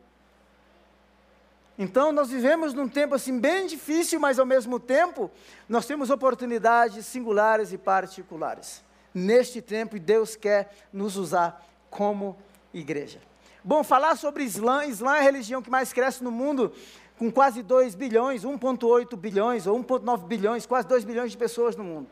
Então, 1.79 2.13
nós 2.13 2.29
vivemos 2.29 2.75
num 2.75 2.87
tempo 2.87 3.15
assim 3.15 3.41
bem 3.41 3.67
difícil, 3.67 4.21
mas 4.21 4.39
ao 4.39 4.45
mesmo 4.45 4.79
tempo, 4.79 5.31
nós 5.67 5.87
temos 5.87 6.11
oportunidades 6.11 7.07
singulares 7.07 7.73
e 7.73 7.79
particulares. 7.79 8.85
Neste 9.15 9.63
tempo, 9.63 9.99
Deus 9.99 10.37
quer 10.37 10.71
nos 10.93 11.17
usar 11.17 11.67
como 11.89 12.37
igreja. 12.75 13.31
Bom, 13.63 13.85
falar 13.85 14.17
sobre 14.17 14.43
Islã, 14.43 14.87
Islã 14.87 15.17
é 15.17 15.19
a 15.19 15.23
religião 15.23 15.61
que 15.61 15.71
mais 15.71 15.93
cresce 15.93 16.25
no 16.25 16.31
mundo, 16.31 16.73
com 17.19 17.31
quase 17.31 17.63
2 17.63 17.95
bilhões, 17.95 18.43
1,8 18.43 19.17
bilhões 19.17 19.67
ou 19.67 19.79
1,9 19.83 20.27
bilhões, 20.27 20.65
quase 20.65 20.89
2 20.89 21.05
bilhões 21.05 21.31
de 21.31 21.37
pessoas 21.37 21.77
no 21.77 21.85
mundo. 21.85 22.09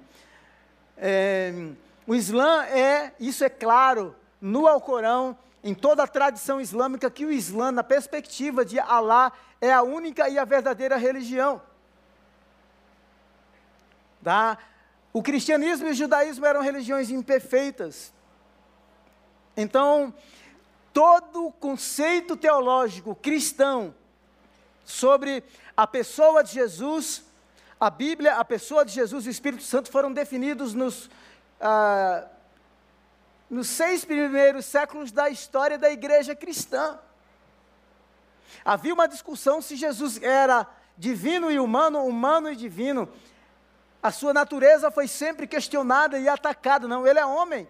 É, 0.96 1.52
o 2.06 2.14
Islã 2.14 2.64
é, 2.66 3.12
isso 3.18 3.42
é 3.42 3.48
claro, 3.48 4.14
no 4.40 4.66
Alcorão, 4.66 5.36
em 5.64 5.74
toda 5.74 6.02
a 6.02 6.06
tradição 6.06 6.60
islâmica, 6.60 7.10
que 7.10 7.24
o 7.24 7.32
Islã, 7.32 7.72
na 7.72 7.82
perspectiva 7.82 8.64
de 8.64 8.78
Alá, 8.78 9.32
é 9.60 9.72
a 9.72 9.82
única 9.82 10.28
e 10.28 10.38
a 10.38 10.44
verdadeira 10.44 10.96
religião. 10.96 11.62
Tá? 14.22 14.58
O 15.12 15.22
cristianismo 15.22 15.88
e 15.88 15.90
o 15.92 15.94
judaísmo 15.94 16.44
eram 16.44 16.60
religiões 16.60 17.10
imperfeitas. 17.10 18.12
Então, 19.56 20.14
todo 20.98 21.46
o 21.46 21.52
conceito 21.52 22.36
teológico 22.36 23.14
cristão 23.14 23.94
sobre 24.84 25.44
a 25.76 25.86
pessoa 25.86 26.42
de 26.42 26.52
Jesus, 26.52 27.22
a 27.78 27.88
Bíblia, 27.88 28.34
a 28.34 28.44
pessoa 28.44 28.84
de 28.84 28.92
Jesus 28.94 29.24
e 29.24 29.28
o 29.28 29.30
Espírito 29.30 29.62
Santo 29.62 29.92
foram 29.92 30.12
definidos 30.12 30.74
nos, 30.74 31.08
ah, 31.60 32.26
nos 33.48 33.68
seis 33.68 34.04
primeiros 34.04 34.66
séculos 34.66 35.12
da 35.12 35.30
história 35.30 35.78
da 35.78 35.88
igreja 35.88 36.34
cristã. 36.34 36.98
Havia 38.64 38.92
uma 38.92 39.06
discussão 39.06 39.62
se 39.62 39.76
Jesus 39.76 40.20
era 40.20 40.66
divino 40.96 41.48
e 41.48 41.60
humano, 41.60 42.04
humano 42.04 42.50
e 42.50 42.56
divino. 42.56 43.08
A 44.02 44.10
sua 44.10 44.34
natureza 44.34 44.90
foi 44.90 45.06
sempre 45.06 45.46
questionada 45.46 46.18
e 46.18 46.28
atacada. 46.28 46.88
Não, 46.88 47.06
ele 47.06 47.20
é 47.20 47.24
homem. 47.24 47.68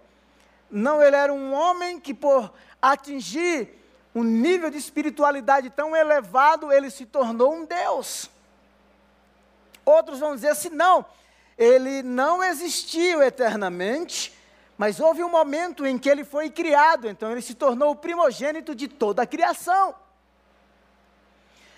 Não, 0.70 1.02
ele 1.02 1.16
era 1.16 1.32
um 1.32 1.52
homem 1.52 1.98
que, 1.98 2.12
por 2.12 2.52
atingir 2.80 3.68
um 4.14 4.22
nível 4.22 4.70
de 4.70 4.78
espiritualidade 4.78 5.70
tão 5.70 5.94
elevado, 5.94 6.72
ele 6.72 6.90
se 6.90 7.06
tornou 7.06 7.54
um 7.54 7.64
Deus. 7.64 8.30
Outros 9.84 10.18
vão 10.18 10.34
dizer 10.34 10.48
assim: 10.48 10.70
não, 10.70 11.04
ele 11.56 12.02
não 12.02 12.42
existiu 12.42 13.22
eternamente, 13.22 14.32
mas 14.76 15.00
houve 15.00 15.22
um 15.22 15.30
momento 15.30 15.86
em 15.86 15.98
que 15.98 16.08
ele 16.08 16.24
foi 16.24 16.50
criado, 16.50 17.08
então 17.08 17.30
ele 17.32 17.42
se 17.42 17.54
tornou 17.54 17.92
o 17.92 17.96
primogênito 17.96 18.74
de 18.74 18.88
toda 18.88 19.22
a 19.22 19.26
criação. 19.26 19.94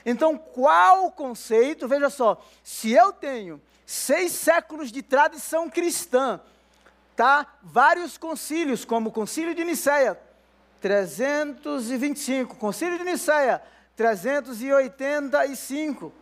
Então, 0.05 0.37
qual 0.37 1.07
o 1.07 1.13
conceito? 1.13 1.87
Veja 1.87 2.09
só, 2.09 2.43
se 2.63 2.91
eu 2.91 3.13
tenho 3.13 3.61
seis 3.85 4.33
séculos 4.33 4.91
de 4.91 5.03
tradição 5.03 5.69
cristã, 5.69 6.41
tá? 7.15 7.47
Vários 7.63 8.17
concílios, 8.17 8.85
como 8.85 9.11
o 9.11 9.13
Concílio 9.13 9.55
de 9.55 9.65
Nicéia, 9.65 10.19
325, 10.81 12.57
Concílio 12.57 12.99
de 12.99 13.05
Nicéia, 13.05 13.63
385, 13.97 16.13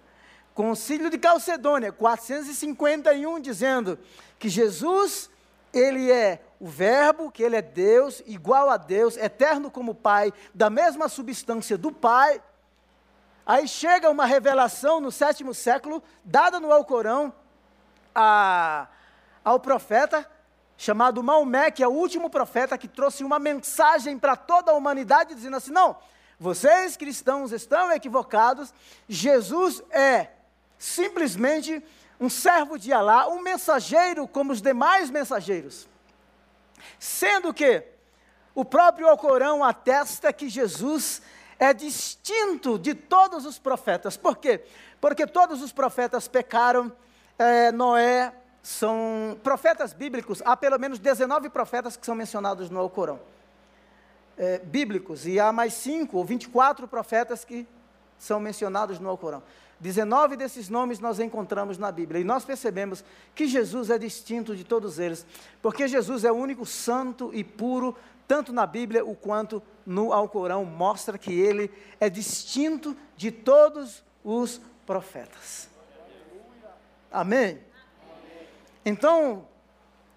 Concílio 0.55 1.09
de 1.09 1.19
Calcedônia, 1.19 1.93
451, 1.93 3.41
dizendo 3.41 3.99
que 4.39 4.49
Jesus, 4.49 5.31
ele 5.73 6.11
é 6.11 6.41
o 6.59 6.67
Verbo, 6.67 7.31
que 7.31 7.43
ele 7.43 7.57
é 7.57 7.63
Deus, 7.63 8.23
igual 8.27 8.69
a 8.69 8.77
Deus, 8.77 9.17
eterno 9.17 9.71
como 9.71 9.95
Pai, 9.95 10.33
da 10.53 10.69
mesma 10.69 11.09
substância 11.09 11.79
do 11.79 11.93
Pai, 11.93 12.43
Aí 13.49 13.67
chega 13.67 14.11
uma 14.11 14.27
revelação 14.27 15.01
no 15.01 15.11
sétimo 15.11 15.55
século, 15.55 16.03
dada 16.23 16.61
no 16.61 16.71
Alcorão 16.71 17.33
a, 18.15 18.87
ao 19.43 19.59
profeta 19.59 20.31
chamado 20.79 21.25
Maomé, 21.25 21.73
que 21.73 21.83
é 21.83 21.89
o 21.89 21.91
último 21.91 22.31
profeta 22.31 22.79
que 22.79 22.87
trouxe 22.87 23.25
uma 23.25 23.41
mensagem 23.41 24.17
para 24.17 24.37
toda 24.37 24.71
a 24.71 24.75
humanidade, 24.77 25.35
dizendo 25.35 25.57
assim: 25.57 25.73
não, 25.73 25.97
vocês 26.39 26.97
cristãos 26.97 27.51
estão 27.51 27.91
equivocados, 27.91 28.73
Jesus 29.09 29.83
é 29.91 30.29
simplesmente 30.79 31.85
um 32.21 32.31
servo 32.31 32.79
de 32.79 32.93
Alá, 32.93 33.29
um 33.29 33.43
mensageiro 33.43 34.27
como 34.29 34.53
os 34.53 34.63
demais 34.63 35.11
mensageiros. 35.11 35.89
Sendo 36.97 37.53
que 37.53 37.83
o 38.55 38.65
próprio 38.65 39.09
Alcorão 39.09 39.65
atesta 39.65 40.33
que 40.33 40.49
Jesus 40.49 41.21
é 41.59 41.75
distinto 41.75 42.79
de 42.79 42.95
todos 42.95 43.45
os 43.45 43.59
profetas. 43.59 44.17
Por 44.17 44.37
quê? 44.37 44.65
Porque 45.01 45.27
todos 45.27 45.61
os 45.61 45.73
profetas 45.73 46.29
pecaram. 46.29 46.93
É, 47.37 47.71
Noé 47.71 48.33
são 48.69 49.39
profetas 49.43 49.95
bíblicos. 49.95 50.43
Há 50.45 50.55
pelo 50.55 50.79
menos 50.79 50.99
19 50.99 51.49
profetas 51.49 51.97
que 51.97 52.05
são 52.05 52.15
mencionados 52.15 52.69
no 52.69 52.79
Alcorão. 52.79 53.19
É, 54.37 54.59
bíblicos. 54.59 55.27
E 55.27 55.41
há 55.41 55.51
mais 55.51 55.73
5 55.73 56.15
ou 56.15 56.23
24 56.23 56.87
profetas 56.87 57.47
que 57.47 57.67
são 58.19 58.39
mencionados 58.39 58.99
no 58.99 59.09
Alcorão. 59.09 59.43
19 59.81 60.37
desses 60.37 60.69
nomes 60.69 61.01
nós 61.01 61.19
encontramos 61.19 61.79
na 61.79 61.91
Bíblia. 61.91 62.21
E 62.21 62.25
nós 62.25 62.45
percebemos 62.45 63.03
que 63.35 63.47
Jesus 63.47 63.89
é 63.89 63.97
distinto 63.97 64.55
de 64.55 64.65
todos 64.65 64.99
eles, 64.99 65.25
porque 65.63 65.89
Jesus 65.89 66.23
é 66.23 66.31
o 66.31 66.37
único 66.37 66.67
santo 66.67 67.31
e 67.33 67.43
puro, 67.43 67.97
tanto 68.27 68.53
na 68.53 68.67
Bíblia 68.67 69.03
o 69.03 69.15
quanto 69.15 69.63
no 69.87 70.13
Alcorão, 70.13 70.67
mostra 70.67 71.17
que 71.17 71.33
ele 71.33 71.71
é 71.99 72.11
distinto 72.11 72.95
de 73.17 73.31
todos 73.31 74.05
os 74.23 74.61
profetas. 74.85 75.71
Amém? 77.11 77.67
Então, 78.89 79.47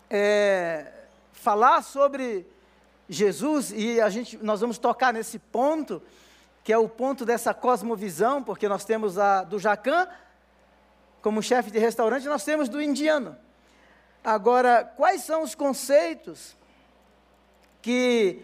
é, 0.10 0.94
falar 1.34 1.82
sobre 1.82 2.48
Jesus, 3.10 3.74
e 3.76 4.00
a 4.00 4.10
gente, 4.10 4.38
nós 4.38 4.62
vamos 4.62 4.78
tocar 4.78 5.14
nesse 5.14 5.38
ponto, 5.38 6.02
que 6.64 6.72
é 6.72 6.78
o 6.78 6.88
ponto 6.88 7.26
dessa 7.26 7.54
cosmovisão, 7.54 8.42
porque 8.42 8.70
nós 8.70 8.86
temos 8.86 9.18
a 9.18 9.44
do 9.44 9.60
Jacan 9.60 10.08
como 11.22 11.44
chefe 11.44 11.70
de 11.70 11.80
restaurante, 11.80 12.26
nós 12.28 12.46
temos 12.46 12.70
do 12.70 12.82
indiano. 12.82 13.38
Agora, 14.24 14.86
quais 14.86 15.22
são 15.22 15.44
os 15.44 15.54
conceitos 15.54 16.56
que 17.82 18.42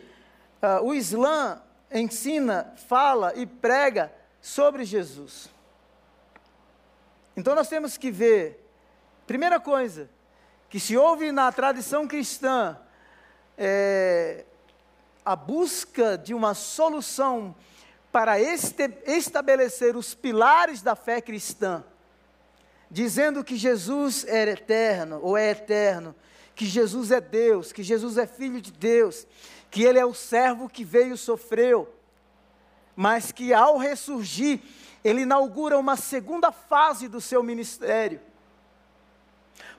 uh, 0.61 0.83
o 0.83 0.93
Islã 0.93 1.61
ensina, 1.89 2.73
fala 2.89 3.33
e 3.33 3.45
prega 3.45 4.11
sobre 4.41 4.83
Jesus? 4.83 5.49
Então 7.37 7.55
nós 7.55 7.69
temos 7.69 7.95
que 7.95 8.11
ver, 8.11 8.69
primeira 9.25 9.57
coisa, 9.57 10.16
que 10.69 10.79
se 10.79 10.97
houve 10.97 11.31
na 11.31 11.51
tradição 11.51 12.07
cristã 12.07 12.77
é, 13.57 14.45
a 15.25 15.35
busca 15.35 16.17
de 16.17 16.33
uma 16.33 16.53
solução 16.53 17.55
para 18.11 18.39
este, 18.39 18.89
estabelecer 19.05 19.95
os 19.95 20.13
pilares 20.13 20.81
da 20.81 20.95
fé 20.95 21.21
cristã, 21.21 21.83
dizendo 22.89 23.43
que 23.43 23.55
Jesus 23.55 24.25
era 24.25 24.51
eterno 24.51 25.19
ou 25.21 25.37
é 25.37 25.51
eterno, 25.51 26.15
que 26.55 26.65
Jesus 26.65 27.11
é 27.11 27.21
Deus, 27.21 27.71
que 27.71 27.83
Jesus 27.83 28.17
é 28.17 28.25
filho 28.25 28.59
de 28.59 28.71
Deus, 28.71 29.27
que 29.69 29.83
ele 29.83 29.99
é 29.99 30.05
o 30.05 30.13
servo 30.13 30.69
que 30.69 30.83
veio 30.83 31.13
e 31.13 31.17
sofreu, 31.17 31.93
mas 32.95 33.31
que 33.31 33.53
ao 33.53 33.77
ressurgir, 33.77 34.59
ele 35.03 35.21
inaugura 35.21 35.77
uma 35.77 35.95
segunda 35.95 36.51
fase 36.51 37.07
do 37.07 37.21
seu 37.21 37.43
ministério. 37.43 38.19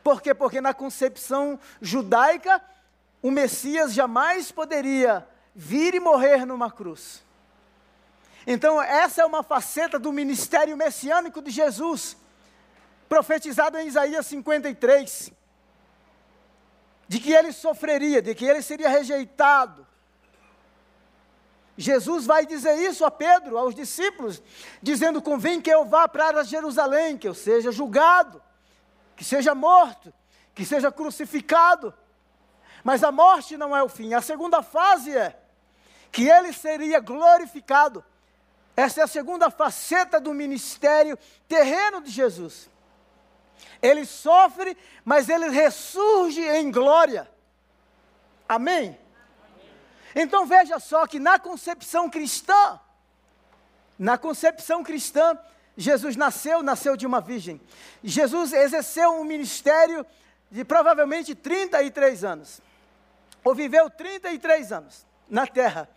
Por 0.09 0.23
quê? 0.23 0.33
Porque 0.33 0.59
na 0.59 0.73
concepção 0.73 1.61
judaica, 1.83 2.63
o 3.21 3.31
Messias 3.31 3.93
jamais 3.93 4.51
poderia 4.51 5.29
vir 5.55 5.93
e 5.93 6.01
morrer 6.01 6.47
numa 6.47 6.71
cruz. 6.71 7.23
Então, 8.47 8.81
essa 8.81 9.21
é 9.21 9.27
uma 9.27 9.43
faceta 9.43 9.99
do 9.99 10.11
ministério 10.11 10.75
messiânico 10.79 11.43
de 11.43 11.51
Jesus, 11.51 12.17
profetizado 13.07 13.77
em 13.77 13.87
Isaías 13.87 14.25
53, 14.25 15.31
de 17.07 17.21
que 17.21 17.35
ele 17.35 17.53
sofreria, 17.53 18.23
de 18.23 18.35
que 18.35 18.47
ele 18.47 18.63
seria 18.63 18.89
rejeitado. 18.89 19.87
Jesus 21.77 22.25
vai 22.25 22.47
dizer 22.47 22.79
isso 22.79 23.05
a 23.05 23.11
Pedro, 23.11 23.59
aos 23.59 23.75
discípulos, 23.75 24.43
dizendo: 24.83 25.21
Convém 25.21 25.61
que 25.61 25.69
eu 25.69 25.85
vá 25.85 26.09
para 26.09 26.43
Jerusalém, 26.45 27.19
que 27.19 27.29
eu 27.29 27.35
seja 27.35 27.71
julgado, 27.71 28.48
que 29.19 29.25
seja 29.25 29.53
morto, 29.53 30.15
que 30.55 30.65
seja 30.65 30.93
crucificado. 30.93 31.93
Mas 32.85 33.03
a 33.03 33.11
morte 33.11 33.57
não 33.57 33.77
é 33.77 33.83
o 33.83 33.89
fim. 33.89 34.15
A 34.15 34.23
segunda 34.23 34.63
fase 34.63 35.15
é 35.15 35.37
que 36.13 36.29
ele 36.29 36.53
seria 36.53 37.01
glorificado. 37.01 38.05
Essa 38.77 39.01
é 39.01 39.05
a 39.05 39.09
segunda 39.09 39.51
faceta 39.51 40.21
do 40.21 40.33
ministério 40.33 41.19
terreno 41.49 42.01
de 42.01 42.13
Jesus. 42.13 42.71
Ele 43.83 44.07
sofre, 44.07 44.79
mas 45.05 45.29
ele 45.29 45.49
ressurge 45.49 46.41
em 46.41 46.71
glória. 46.71 47.29
Amém? 48.49 48.97
Então 50.15 50.47
veja 50.47 50.79
só 50.79 51.09
que 51.09 51.19
na 51.19 51.41
concepção 51.41 52.09
cristã, 52.09 52.79
na 53.99 54.17
concepção 54.17 54.85
cristã, 54.85 55.37
Jesus 55.81 56.17
nasceu, 56.17 56.61
nasceu 56.61 56.97
de 56.97 57.07
uma 57.07 57.21
virgem. 57.21 57.61
Jesus 58.03 58.53
exerceu 58.53 59.13
um 59.13 59.23
ministério 59.23 60.05
de 60.51 60.65
provavelmente 60.65 61.37
33 61.37 62.25
anos. 62.25 62.61
Ou 63.45 63.55
viveu 63.55 63.89
33 63.89 64.73
anos 64.73 65.07
na 65.31 65.47
terra. 65.47 65.89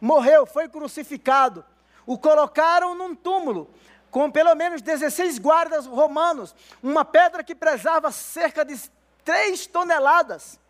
Morreu, 0.00 0.46
foi 0.46 0.68
crucificado, 0.68 1.64
o 2.06 2.16
colocaram 2.16 2.94
num 2.94 3.12
túmulo, 3.12 3.68
com 4.08 4.30
pelo 4.30 4.54
menos 4.54 4.80
16 4.80 5.40
guardas 5.40 5.84
romanos, 5.84 6.54
uma 6.80 7.04
pedra 7.04 7.42
que 7.42 7.56
pesava 7.56 8.12
cerca 8.12 8.64
de 8.64 8.80
3 9.24 9.66
toneladas, 9.66 10.60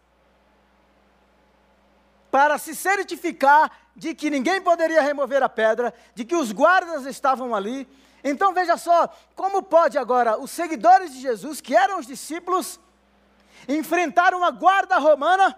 para 2.30 2.56
se 2.56 2.74
certificar 2.74 3.70
de 3.94 4.14
que 4.14 4.30
ninguém 4.30 4.62
poderia 4.62 5.02
remover 5.02 5.42
a 5.42 5.48
pedra, 5.50 5.92
de 6.14 6.24
que 6.24 6.34
os 6.34 6.50
guardas 6.50 7.04
estavam 7.04 7.54
ali. 7.54 7.86
Então 8.24 8.54
veja 8.54 8.78
só, 8.78 9.06
como 9.36 9.62
pode 9.62 9.98
agora 9.98 10.38
os 10.38 10.50
seguidores 10.50 11.12
de 11.12 11.20
Jesus, 11.20 11.60
que 11.60 11.76
eram 11.76 11.98
os 11.98 12.06
discípulos, 12.06 12.80
enfrentar 13.68 14.32
uma 14.32 14.50
guarda 14.50 14.96
romana, 14.96 15.54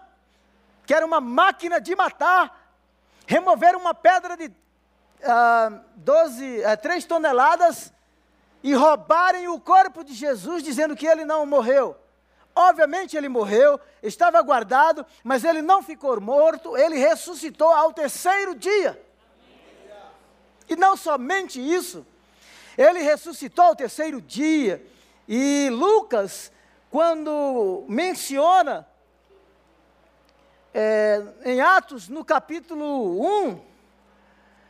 que 0.85 0.93
era 0.93 1.07
uma 1.07 1.21
máquina 1.21 1.81
de 1.81 1.95
matar, 1.95 2.75
remover 3.25 3.77
uma 3.77 3.95
pedra 3.95 4.37
de 4.37 4.53
ah, 5.25 5.81
12, 5.95 6.65
ah, 6.65 6.77
3 6.77 7.05
toneladas 7.05 7.93
e 8.65 8.75
roubarem 8.75 9.47
o 9.47 9.61
corpo 9.61 10.03
de 10.03 10.13
Jesus, 10.13 10.61
dizendo 10.61 10.97
que 10.97 11.07
ele 11.07 11.25
não 11.25 11.47
morreu. 11.47 11.97
Obviamente 12.53 13.17
ele 13.17 13.29
morreu, 13.29 13.79
estava 14.03 14.43
guardado, 14.43 15.07
mas 15.23 15.45
ele 15.45 15.63
não 15.63 15.83
ficou 15.83 16.21
morto, 16.21 16.77
ele 16.77 16.97
ressuscitou 16.97 17.69
ao 17.69 17.93
terceiro 17.93 18.57
dia. 18.57 19.01
E 20.69 20.75
não 20.75 20.97
somente 20.97 21.61
isso, 21.61 22.05
ele 22.77 23.01
ressuscitou 23.01 23.65
ao 23.65 23.77
terceiro 23.77 24.21
dia. 24.21 24.85
E 25.29 25.69
Lucas, 25.71 26.53
quando 26.91 27.85
menciona 27.89 28.87
é, 30.73 31.23
em 31.45 31.61
Atos, 31.61 32.09
no 32.09 32.25
capítulo 32.25 33.21
1, 33.49 33.61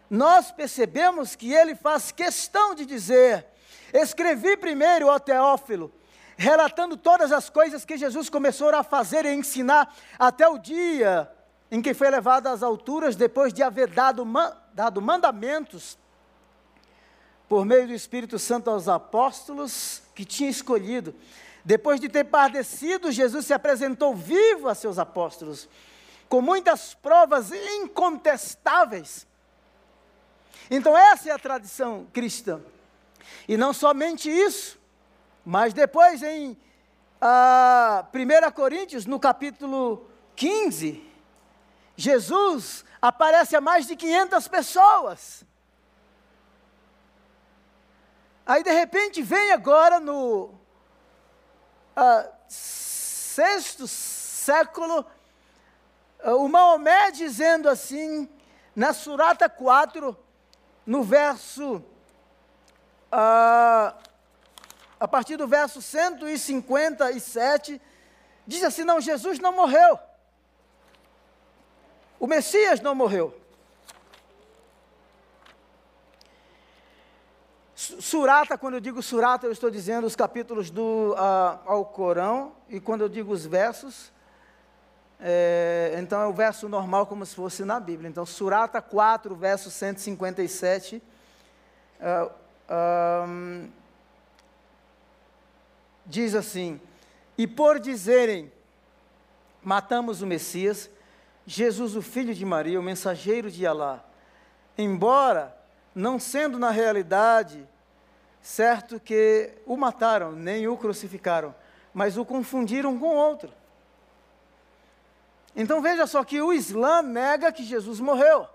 nós 0.09 0.53
percebemos 0.53 1.35
que 1.35 1.53
ele 1.53 1.75
faz 1.75 2.13
questão 2.13 2.75
de 2.75 2.87
dizer: 2.87 3.45
escrevi 3.93 4.57
primeiro, 4.57 5.09
ó 5.09 5.19
Teófilo, 5.19 5.93
relatando 6.37 6.97
todas 6.97 7.33
as 7.33 7.51
coisas 7.51 7.85
que 7.85 7.97
Jesus 7.97 8.31
começou 8.31 8.75
a 8.75 8.83
fazer 8.83 9.27
e 9.27 9.35
ensinar 9.35 9.93
até 10.19 10.49
o 10.49 10.59
dia 10.59 11.31
em 11.71 11.83
que 11.83 11.93
foi 11.93 12.09
levado 12.09 12.47
às 12.47 12.63
alturas, 12.63 13.17
depois 13.17 13.53
de 13.53 13.63
haver 13.63 13.89
dado, 13.89 14.25
dado 14.73 15.03
mandamentos 15.03 15.99
por 17.49 17.65
meio 17.65 17.87
do 17.87 17.93
Espírito 17.93 18.39
Santo 18.39 18.71
aos 18.71 18.89
apóstolos 18.89 20.03
que 20.15 20.25
tinha 20.25 20.51
escolhido. 20.51 21.15
Depois 21.65 22.01
de 22.01 22.09
ter 22.09 22.25
padecido, 22.25 23.11
Jesus 23.11 23.47
se 23.47 23.53
apresentou 23.53 24.15
vivo 24.15 24.69
a 24.69 24.75
seus 24.75 24.99
apóstolos, 24.99 25.69
com 26.29 26.41
muitas 26.41 26.95
provas 26.95 27.51
incontestáveis 27.53 29.27
então, 30.71 30.97
essa 30.97 31.29
é 31.29 31.33
a 31.33 31.39
tradição 31.39 32.07
cristã. 32.13 32.61
E 33.49 33.57
não 33.57 33.73
somente 33.73 34.29
isso, 34.29 34.79
mas 35.45 35.73
depois 35.73 36.23
em 36.23 36.57
ah, 37.21 38.05
1 38.13 38.51
Coríntios, 38.53 39.07
no 39.07 39.21
capítulo 39.21 40.11
15, 40.35 41.03
Jesus 41.97 42.85
aparece 43.01 43.55
a 43.55 43.61
mais 43.61 43.87
de 43.87 43.95
500 43.95 44.49
pessoas. 44.49 45.46
Aí 48.47 48.63
de 48.63 48.71
repente 48.71 49.23
vem 49.23 49.51
agora 49.51 49.99
no 49.99 50.55
ah, 51.97 52.29
sexto 52.49 53.89
século, 53.89 55.05
ah, 56.23 56.37
o 56.37 56.49
Maomé 56.49 57.11
dizendo 57.11 57.69
assim, 57.69 58.29
na 58.75 58.93
Surata 58.93 59.49
4, 59.49 60.17
no 60.87 61.03
verso, 61.03 61.85
a, 63.11 63.95
a 65.01 65.09
partir 65.09 65.37
do 65.37 65.49
verso 65.49 65.83
157, 65.83 67.83
diz 68.47 68.63
assim: 68.63 68.85
não, 68.85 69.01
Jesus 69.01 69.41
não 69.41 69.53
morreu. 69.53 69.99
O 72.21 72.29
Messias 72.29 72.81
não 72.81 72.95
morreu. 72.95 73.37
Surata, 78.07 78.57
quando 78.57 78.75
eu 78.75 78.81
digo 78.81 79.03
surata, 79.03 79.49
eu 79.49 79.51
estou 79.51 79.69
dizendo 79.69 80.07
os 80.07 80.15
capítulos 80.15 80.71
do 80.71 81.13
uh, 81.15 81.59
ao 81.67 81.85
Corão, 81.85 82.53
e 82.69 82.79
quando 82.79 83.01
eu 83.01 83.09
digo 83.09 83.33
os 83.33 83.45
versos, 83.45 84.13
é, 85.19 85.93
então 85.99 86.21
é 86.21 86.27
o 86.29 86.33
verso 86.33 86.69
normal 86.69 87.09
como 87.09 87.27
se 87.27 87.35
fosse 87.35 87.65
na 87.65 87.81
Bíblia. 87.81 88.09
Então, 88.09 88.25
Surata 88.25 88.81
4, 88.81 89.35
verso 89.35 89.73
157. 89.73 91.03
Uh, 91.99 92.31
um, 93.29 93.69
diz 96.07 96.37
assim: 96.37 96.81
E 97.37 97.45
por 97.45 97.81
dizerem, 97.81 98.53
matamos 99.61 100.23
o 100.23 100.27
Messias, 100.29 100.89
Jesus, 101.45 101.97
o 101.97 102.03
filho 102.03 102.33
de 102.33 102.45
Maria, 102.45 102.79
o 102.79 102.85
mensageiro 102.85 103.51
de 103.51 103.67
Alá, 103.67 104.05
embora 104.79 105.57
não 105.93 106.21
sendo 106.21 106.57
na 106.57 106.71
realidade 106.71 107.67
certo 108.47 109.01
que 109.01 109.51
o 109.67 109.77
mataram, 109.77 110.31
nem 110.31 110.69
o 110.69 110.77
crucificaram, 110.77 111.53
mas 111.93 112.17
o 112.17 112.25
confundiram 112.25 112.97
com 112.97 113.09
outro. 113.09 113.53
Então 115.57 115.83
veja 115.83 116.07
só 116.07 116.23
que 116.23 116.41
o 116.41 116.53
Islã 116.53 117.03
nega 117.03 117.51
que 117.51 117.65
Jesus 117.65 117.99
morreu. 117.99 118.49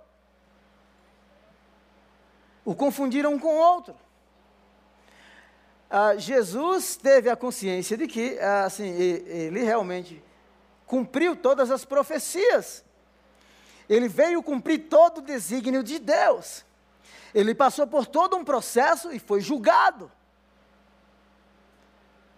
O 2.63 2.73
confundiram 2.73 3.37
com 3.37 3.53
outro. 3.57 3.93
Ah, 5.89 6.15
Jesus 6.15 6.95
teve 6.95 7.29
a 7.29 7.35
consciência 7.35 7.97
de 7.97 8.07
que, 8.07 8.39
ah, 8.39 8.63
assim, 8.63 8.87
ele 8.87 9.61
realmente 9.61 10.23
cumpriu 10.87 11.35
todas 11.35 11.69
as 11.69 11.83
profecias. 11.83 12.85
Ele 13.89 14.07
veio 14.07 14.41
cumprir 14.41 14.87
todo 14.87 15.17
o 15.17 15.21
desígnio 15.21 15.83
de 15.83 15.99
Deus. 15.99 16.63
Ele 17.33 17.55
passou 17.55 17.87
por 17.87 18.05
todo 18.05 18.35
um 18.35 18.43
processo 18.43 19.11
e 19.11 19.19
foi 19.19 19.41
julgado. 19.41 20.11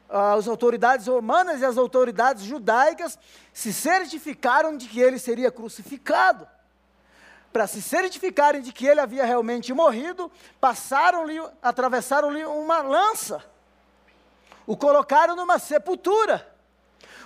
as 0.09 0.47
autoridades 0.47 1.07
romanas 1.07 1.61
e 1.61 1.65
as 1.65 1.77
autoridades 1.77 2.43
judaicas 2.43 3.17
se 3.51 3.73
certificaram 3.73 4.77
de 4.77 4.87
que 4.87 4.99
ele 4.99 5.17
seria 5.17 5.51
crucificado. 5.51 6.47
Para 7.51 7.65
se 7.67 7.81
certificarem 7.81 8.61
de 8.61 8.71
que 8.71 8.85
ele 8.85 8.99
havia 8.99 9.25
realmente 9.25 9.73
morrido, 9.73 10.31
passaram-lhe, 10.59 11.39
atravessaram-lhe 11.61 12.45
uma 12.45 12.81
lança, 12.81 13.43
o 14.65 14.77
colocaram 14.77 15.35
numa 15.35 15.59
sepultura. 15.59 16.51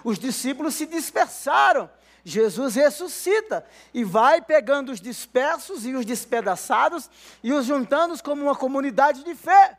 Os 0.04 0.18
discípulos 0.18 0.76
se 0.76 0.86
dispersaram. 0.86 1.90
Jesus 2.30 2.76
ressuscita 2.76 3.66
e 3.94 4.04
vai 4.04 4.42
pegando 4.42 4.92
os 4.92 5.00
dispersos 5.00 5.86
e 5.86 5.94
os 5.94 6.06
despedaçados 6.06 7.10
e 7.42 7.54
os 7.54 7.66
juntando 7.66 8.22
como 8.22 8.42
uma 8.42 8.56
comunidade 8.56 9.24
de 9.24 9.34
fé. 9.34 9.78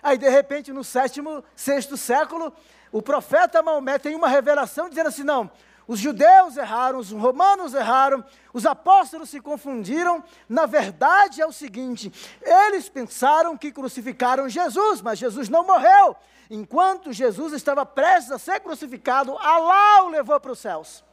Aí, 0.00 0.16
de 0.16 0.28
repente, 0.28 0.72
no 0.72 0.84
sétimo, 0.84 1.44
sexto 1.56 1.96
século, 1.96 2.52
o 2.92 3.02
profeta 3.02 3.60
Maomé 3.60 3.98
tem 3.98 4.14
uma 4.14 4.28
revelação 4.28 4.88
dizendo 4.88 5.08
assim: 5.08 5.24
não, 5.24 5.50
os 5.88 5.98
judeus 5.98 6.56
erraram, 6.56 7.00
os 7.00 7.10
romanos 7.10 7.74
erraram, 7.74 8.24
os 8.52 8.64
apóstolos 8.64 9.28
se 9.28 9.40
confundiram. 9.40 10.22
Na 10.48 10.66
verdade 10.66 11.42
é 11.42 11.46
o 11.46 11.52
seguinte: 11.52 12.12
eles 12.40 12.88
pensaram 12.88 13.58
que 13.58 13.72
crucificaram 13.72 14.48
Jesus, 14.48 15.02
mas 15.02 15.18
Jesus 15.18 15.48
não 15.48 15.66
morreu. 15.66 16.16
Enquanto 16.48 17.12
Jesus 17.12 17.52
estava 17.52 17.84
prestes 17.84 18.30
a 18.30 18.38
ser 18.38 18.60
crucificado, 18.60 19.36
Alá 19.38 20.04
o 20.04 20.08
levou 20.10 20.38
para 20.38 20.52
os 20.52 20.60
céus. 20.60 21.09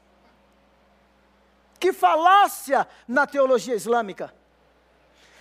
Que 1.80 1.94
falácia 1.94 2.88
na 3.08 3.28
teologia 3.28 3.76
islâmica! 3.76 4.34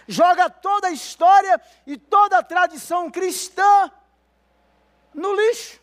joga 0.08 0.48
toda 0.48 0.88
a 0.88 0.92
história 0.92 1.60
e 1.86 1.96
toda 1.96 2.38
a 2.38 2.42
tradição 2.42 3.10
cristã 3.10 3.90
no 5.12 5.34
lixo. 5.34 5.80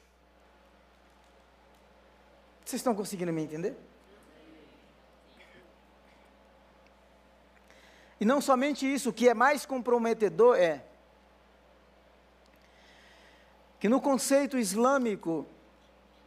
Vocês 2.64 2.80
estão 2.80 2.96
conseguindo 2.96 3.34
me 3.34 3.44
entender? 3.44 3.76
E 8.20 8.26
não 8.26 8.40
somente 8.40 8.92
isso, 8.92 9.10
o 9.10 9.14
que 9.14 9.28
é 9.28 9.34
mais 9.34 9.66
comprometedor 9.66 10.58
é 10.58 10.84
que 13.80 13.90
no 13.90 14.00
conceito 14.00 14.58
islâmico 14.58 15.46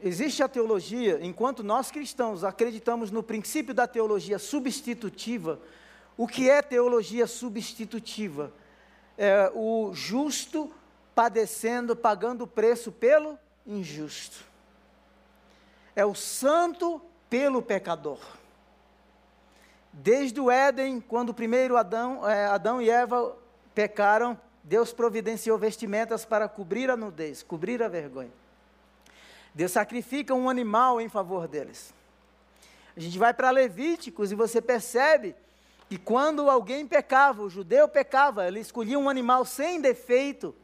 existe 0.02 0.42
a 0.42 0.48
teologia, 0.48 1.18
enquanto 1.22 1.62
nós 1.62 1.90
cristãos 1.90 2.44
acreditamos 2.44 3.10
no 3.10 3.22
princípio 3.22 3.74
da 3.74 3.86
teologia 3.86 4.38
substitutiva, 4.38 5.60
o 6.16 6.26
que 6.26 6.48
é 6.48 6.62
teologia 6.62 7.26
substitutiva? 7.26 8.52
É 9.18 9.50
o 9.54 9.92
justo 9.92 10.72
padecendo, 11.14 11.96
pagando 11.96 12.44
o 12.44 12.46
preço 12.46 12.92
pelo 12.92 13.38
injusto. 13.66 14.44
É 15.94 16.04
o 16.04 16.14
santo 16.14 17.00
pelo 17.28 17.62
pecador. 17.62 18.20
Desde 19.92 20.38
o 20.40 20.50
Éden, 20.50 21.00
quando 21.00 21.32
primeiro 21.32 21.76
Adão, 21.76 22.28
é, 22.28 22.46
Adão 22.46 22.82
e 22.82 22.90
Eva 22.90 23.34
pecaram, 23.74 24.38
Deus 24.62 24.92
providenciou 24.92 25.56
vestimentas 25.56 26.24
para 26.24 26.48
cobrir 26.48 26.90
a 26.90 26.96
nudez, 26.96 27.42
cobrir 27.42 27.82
a 27.82 27.88
vergonha. 27.88 28.32
Deus 29.56 29.72
sacrifica 29.72 30.34
um 30.34 30.50
animal 30.50 31.00
em 31.00 31.08
favor 31.08 31.48
deles. 31.48 31.94
A 32.94 33.00
gente 33.00 33.18
vai 33.18 33.32
para 33.32 33.50
Levíticos 33.50 34.30
e 34.30 34.34
você 34.34 34.60
percebe 34.60 35.34
que 35.88 35.96
quando 35.96 36.50
alguém 36.50 36.86
pecava, 36.86 37.40
o 37.40 37.48
judeu 37.48 37.88
pecava, 37.88 38.46
ele 38.46 38.60
escolhia 38.60 38.98
um 38.98 39.08
animal 39.08 39.46
sem 39.46 39.80
defeito, 39.80 40.54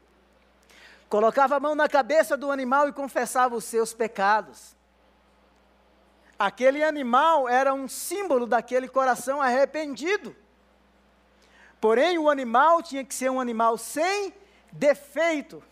colocava 1.09 1.55
a 1.55 1.59
mão 1.59 1.73
na 1.73 1.89
cabeça 1.89 2.37
do 2.37 2.51
animal 2.51 2.87
e 2.87 2.93
confessava 2.93 3.55
os 3.55 3.63
seus 3.63 3.95
pecados. 3.95 4.75
Aquele 6.37 6.83
animal 6.83 7.49
era 7.49 7.73
um 7.73 7.87
símbolo 7.87 8.45
daquele 8.45 8.87
coração 8.87 9.41
arrependido. 9.41 10.35
Porém, 11.81 12.19
o 12.19 12.29
animal 12.29 12.83
tinha 12.83 13.03
que 13.03 13.15
ser 13.15 13.31
um 13.31 13.41
animal 13.41 13.75
sem 13.75 14.31
defeito. 14.71 15.63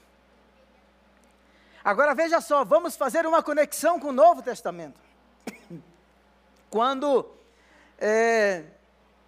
Agora 1.84 2.14
veja 2.14 2.40
só, 2.40 2.64
vamos 2.64 2.96
fazer 2.96 3.26
uma 3.26 3.42
conexão 3.42 4.00
com 4.00 4.10
o 4.10 4.14
Novo 4.14 4.44
Testamento. 4.44 5.00
Quando 6.70 7.30
é, 7.98 8.66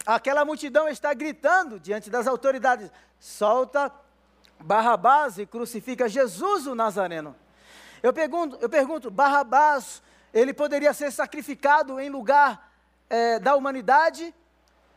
aquela 0.06 0.46
multidão 0.46 0.88
está 0.88 1.14
gritando 1.14 1.80
diante 1.80 2.10
das 2.10 2.28
autoridades: 2.28 2.92
solta 3.20 3.92
Barrabás 4.60 5.38
e 5.38 5.46
crucifica 5.46 6.08
Jesus 6.08 6.68
o 6.68 6.76
Nazareno. 6.76 7.36
Eu 8.04 8.14
pergunto, 8.14 8.58
eu 8.62 8.70
pergunto 8.70 9.10
Barrabás, 9.10 10.04
ele 10.34 10.54
poderia 10.54 10.94
ser 10.94 11.12
sacrificado 11.12 12.00
em 12.00 12.10
lugar 12.10 12.72
é, 13.10 13.40
da 13.40 13.56
humanidade? 13.56 14.34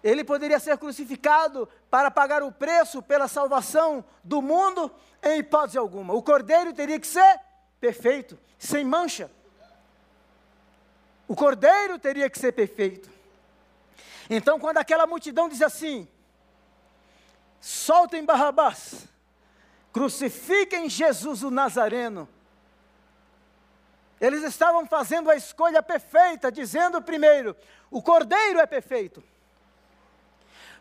Ele 0.04 0.22
poderia 0.22 0.60
ser 0.60 0.76
crucificado 0.78 1.68
para 1.90 2.10
pagar 2.10 2.42
o 2.42 2.52
preço 2.52 3.02
pela 3.02 3.26
salvação 3.26 4.04
do 4.22 4.40
mundo? 4.42 4.92
Em 5.22 5.38
hipótese 5.38 5.78
alguma. 5.78 6.14
O 6.14 6.22
cordeiro 6.22 6.72
teria 6.72 7.00
que 7.00 7.06
ser 7.06 7.40
perfeito, 7.86 8.36
sem 8.58 8.84
mancha. 8.84 9.30
O 11.28 11.36
cordeiro 11.36 12.00
teria 12.00 12.28
que 12.28 12.36
ser 12.36 12.50
perfeito. 12.50 13.08
Então, 14.28 14.58
quando 14.58 14.78
aquela 14.78 15.06
multidão 15.06 15.48
diz 15.48 15.62
assim: 15.62 16.08
soltem 17.60 18.24
Barrabás, 18.24 19.06
crucifiquem 19.92 20.88
Jesus 20.88 21.44
o 21.44 21.50
Nazareno. 21.50 22.28
Eles 24.20 24.42
estavam 24.42 24.84
fazendo 24.86 25.30
a 25.30 25.36
escolha 25.36 25.80
perfeita, 25.80 26.50
dizendo 26.50 27.00
primeiro: 27.00 27.56
o 27.88 28.02
cordeiro 28.02 28.58
é 28.58 28.66
perfeito. 28.66 29.22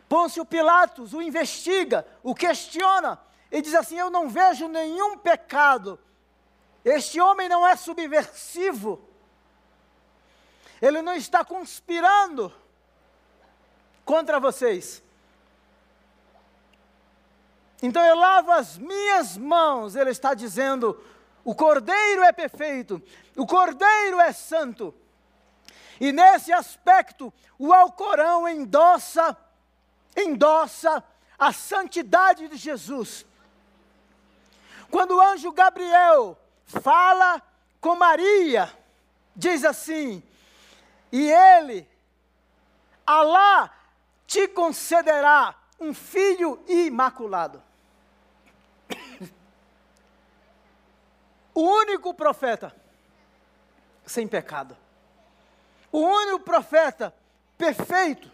Pôncio 0.08 0.44
Pilatos 0.44 1.14
o 1.14 1.22
investiga, 1.22 2.04
o 2.20 2.34
questiona 2.34 3.20
e 3.52 3.62
diz 3.62 3.76
assim: 3.76 3.96
Eu 3.96 4.10
não 4.10 4.28
vejo 4.28 4.66
nenhum 4.66 5.16
pecado. 5.18 6.00
Este 6.86 7.20
homem 7.20 7.48
não 7.48 7.66
é 7.66 7.74
subversivo. 7.74 9.02
Ele 10.80 11.02
não 11.02 11.16
está 11.16 11.44
conspirando 11.44 12.54
contra 14.04 14.38
vocês. 14.38 15.02
Então 17.82 18.00
eu 18.04 18.14
lavo 18.14 18.52
as 18.52 18.78
minhas 18.78 19.36
mãos, 19.36 19.96
ele 19.96 20.10
está 20.10 20.32
dizendo: 20.32 21.02
o 21.44 21.56
cordeiro 21.56 22.22
é 22.22 22.30
perfeito, 22.30 23.02
o 23.36 23.44
cordeiro 23.44 24.20
é 24.20 24.32
santo. 24.32 24.94
E 26.00 26.12
nesse 26.12 26.52
aspecto, 26.52 27.34
o 27.58 27.72
Alcorão 27.72 28.48
endossa, 28.48 29.36
endossa 30.16 31.02
a 31.36 31.52
santidade 31.52 32.46
de 32.46 32.56
Jesus. 32.56 33.26
Quando 34.88 35.16
o 35.16 35.20
anjo 35.20 35.50
Gabriel 35.50 36.38
fala 36.66 37.40
com 37.80 37.96
Maria, 37.96 38.70
diz 39.34 39.64
assim: 39.64 40.22
e 41.10 41.30
ele, 41.30 41.88
Alá 43.06 43.70
te 44.26 44.48
concederá 44.48 45.54
um 45.78 45.94
filho 45.94 46.62
imaculado. 46.66 47.62
O 51.54 51.62
único 51.62 52.12
profeta 52.12 52.74
sem 54.04 54.28
pecado. 54.28 54.76
O 55.90 56.00
único 56.00 56.40
profeta 56.40 57.14
perfeito. 57.56 58.30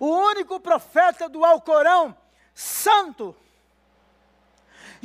O 0.00 0.08
único 0.08 0.58
profeta 0.58 1.28
do 1.28 1.44
Alcorão 1.44 2.16
santo. 2.54 3.36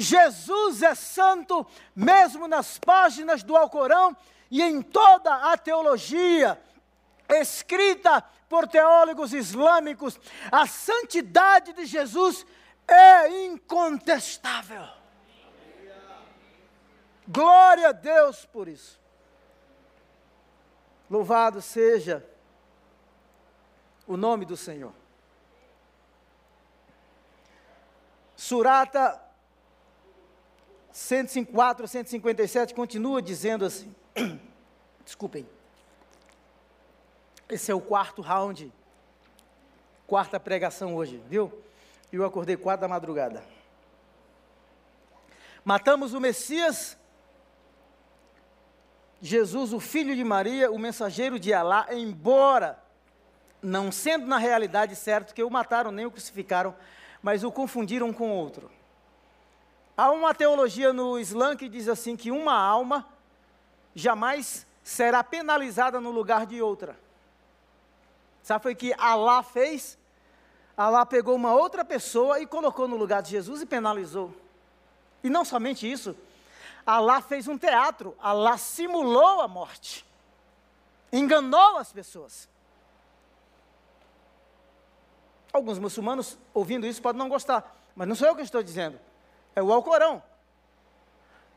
Jesus 0.01 0.81
é 0.81 0.95
santo 0.95 1.65
mesmo 1.95 2.47
nas 2.47 2.77
páginas 2.77 3.43
do 3.43 3.55
Alcorão 3.55 4.15
e 4.49 4.61
em 4.61 4.81
toda 4.81 5.51
a 5.51 5.57
teologia 5.57 6.59
escrita 7.29 8.21
por 8.49 8.67
teólogos 8.67 9.33
islâmicos, 9.33 10.19
a 10.51 10.67
santidade 10.67 11.71
de 11.71 11.85
Jesus 11.85 12.45
é 12.87 13.45
incontestável. 13.45 14.85
Glória 17.25 17.89
a 17.89 17.91
Deus 17.93 18.45
por 18.45 18.67
isso. 18.67 18.99
Louvado 21.09 21.61
seja 21.61 22.25
o 24.05 24.17
nome 24.17 24.45
do 24.45 24.57
Senhor. 24.57 24.93
Surata 28.35 29.30
154 30.91 31.87
157 31.87 32.73
continua 32.73 33.21
dizendo 33.21 33.65
assim: 33.65 33.93
Desculpem. 35.05 35.47
Esse 37.49 37.71
é 37.71 37.75
o 37.75 37.81
quarto 37.81 38.21
round, 38.21 38.71
quarta 40.07 40.39
pregação 40.39 40.95
hoje, 40.95 41.21
viu? 41.27 41.51
Eu 42.11 42.25
acordei 42.25 42.55
quatro 42.55 42.81
da 42.81 42.87
madrugada. 42.87 43.43
Matamos 45.63 46.13
o 46.13 46.19
Messias 46.19 46.97
Jesus, 49.21 49.71
o 49.71 49.79
filho 49.79 50.15
de 50.15 50.23
Maria, 50.23 50.71
o 50.71 50.79
mensageiro 50.79 51.39
de 51.39 51.53
Alá, 51.53 51.87
embora 51.91 52.81
não 53.61 53.91
sendo 53.91 54.25
na 54.25 54.39
realidade 54.39 54.95
certo 54.95 55.35
que 55.35 55.43
o 55.43 55.49
mataram 55.49 55.91
nem 55.91 56.07
o 56.07 56.11
crucificaram, 56.11 56.75
mas 57.21 57.43
o 57.43 57.51
confundiram 57.51 58.11
com 58.11 58.31
outro. 58.31 58.71
Há 60.01 60.09
uma 60.09 60.33
teologia 60.33 60.91
no 60.91 61.19
Islã 61.19 61.55
que 61.55 61.69
diz 61.69 61.87
assim 61.87 62.17
que 62.17 62.31
uma 62.31 62.55
alma 62.55 63.07
jamais 63.93 64.65
será 64.83 65.23
penalizada 65.23 66.01
no 66.01 66.09
lugar 66.09 66.47
de 66.47 66.59
outra. 66.59 66.97
Sabe 68.41 68.63
foi 68.63 68.73
que 68.73 68.95
Alá 68.97 69.43
fez? 69.43 69.99
Alá 70.75 71.05
pegou 71.05 71.35
uma 71.35 71.53
outra 71.53 71.85
pessoa 71.85 72.39
e 72.39 72.47
colocou 72.47 72.87
no 72.87 72.95
lugar 72.95 73.21
de 73.21 73.29
Jesus 73.29 73.61
e 73.61 73.65
penalizou. 73.67 74.33
E 75.23 75.29
não 75.29 75.45
somente 75.45 75.85
isso, 75.85 76.17
Alá 76.83 77.21
fez 77.21 77.47
um 77.47 77.55
teatro, 77.55 78.17
Alá 78.19 78.57
simulou 78.57 79.41
a 79.41 79.47
morte, 79.47 80.03
enganou 81.13 81.77
as 81.77 81.93
pessoas. 81.93 82.49
Alguns 85.53 85.77
muçulmanos, 85.77 86.39
ouvindo 86.55 86.87
isso, 86.87 87.03
podem 87.03 87.19
não 87.19 87.29
gostar, 87.29 87.79
mas 87.95 88.07
não 88.07 88.15
sou 88.15 88.27
eu 88.27 88.35
que 88.35 88.41
estou 88.41 88.63
dizendo, 88.63 88.99
é 89.55 89.61
o 89.61 89.71
Alcorão. 89.71 90.21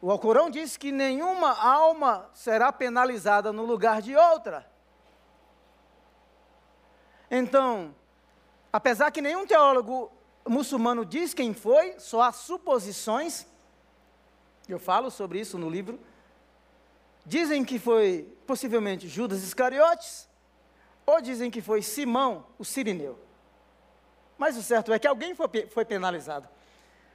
O 0.01 0.11
Alcorão 0.11 0.51
diz 0.51 0.77
que 0.77 0.93
nenhuma 0.93 1.53
alma 1.59 2.29
será 2.35 2.71
penalizada 2.73 3.53
no 3.53 3.65
lugar 3.65 4.03
de 4.03 4.15
outra. 4.15 4.71
Então, 7.31 7.95
apesar 8.73 9.11
que 9.11 9.23
nenhum 9.23 9.47
teólogo 9.47 10.13
muçulmano 10.47 11.05
diz 11.05 11.33
quem 11.33 11.55
foi, 11.55 11.99
só 11.99 12.23
há 12.23 12.33
suposições, 12.33 13.47
eu 14.69 14.79
falo 14.79 15.11
sobre 15.11 15.41
isso 15.41 15.59
no 15.59 15.71
livro. 15.71 15.99
Dizem 17.25 17.65
que 17.65 17.79
foi 17.79 18.31
possivelmente 18.47 19.09
Judas 19.09 19.43
Iscariotes, 19.43 20.29
ou 21.07 21.21
dizem 21.21 21.51
que 21.51 21.63
foi 21.63 21.81
Simão, 21.83 22.47
o 22.59 22.65
sirineu. 22.65 23.19
Mas 24.37 24.57
o 24.57 24.63
certo 24.63 24.93
é 24.93 24.99
que 24.99 25.07
alguém 25.07 25.35
foi, 25.35 25.49
foi 25.71 25.85
penalizado. 25.85 26.49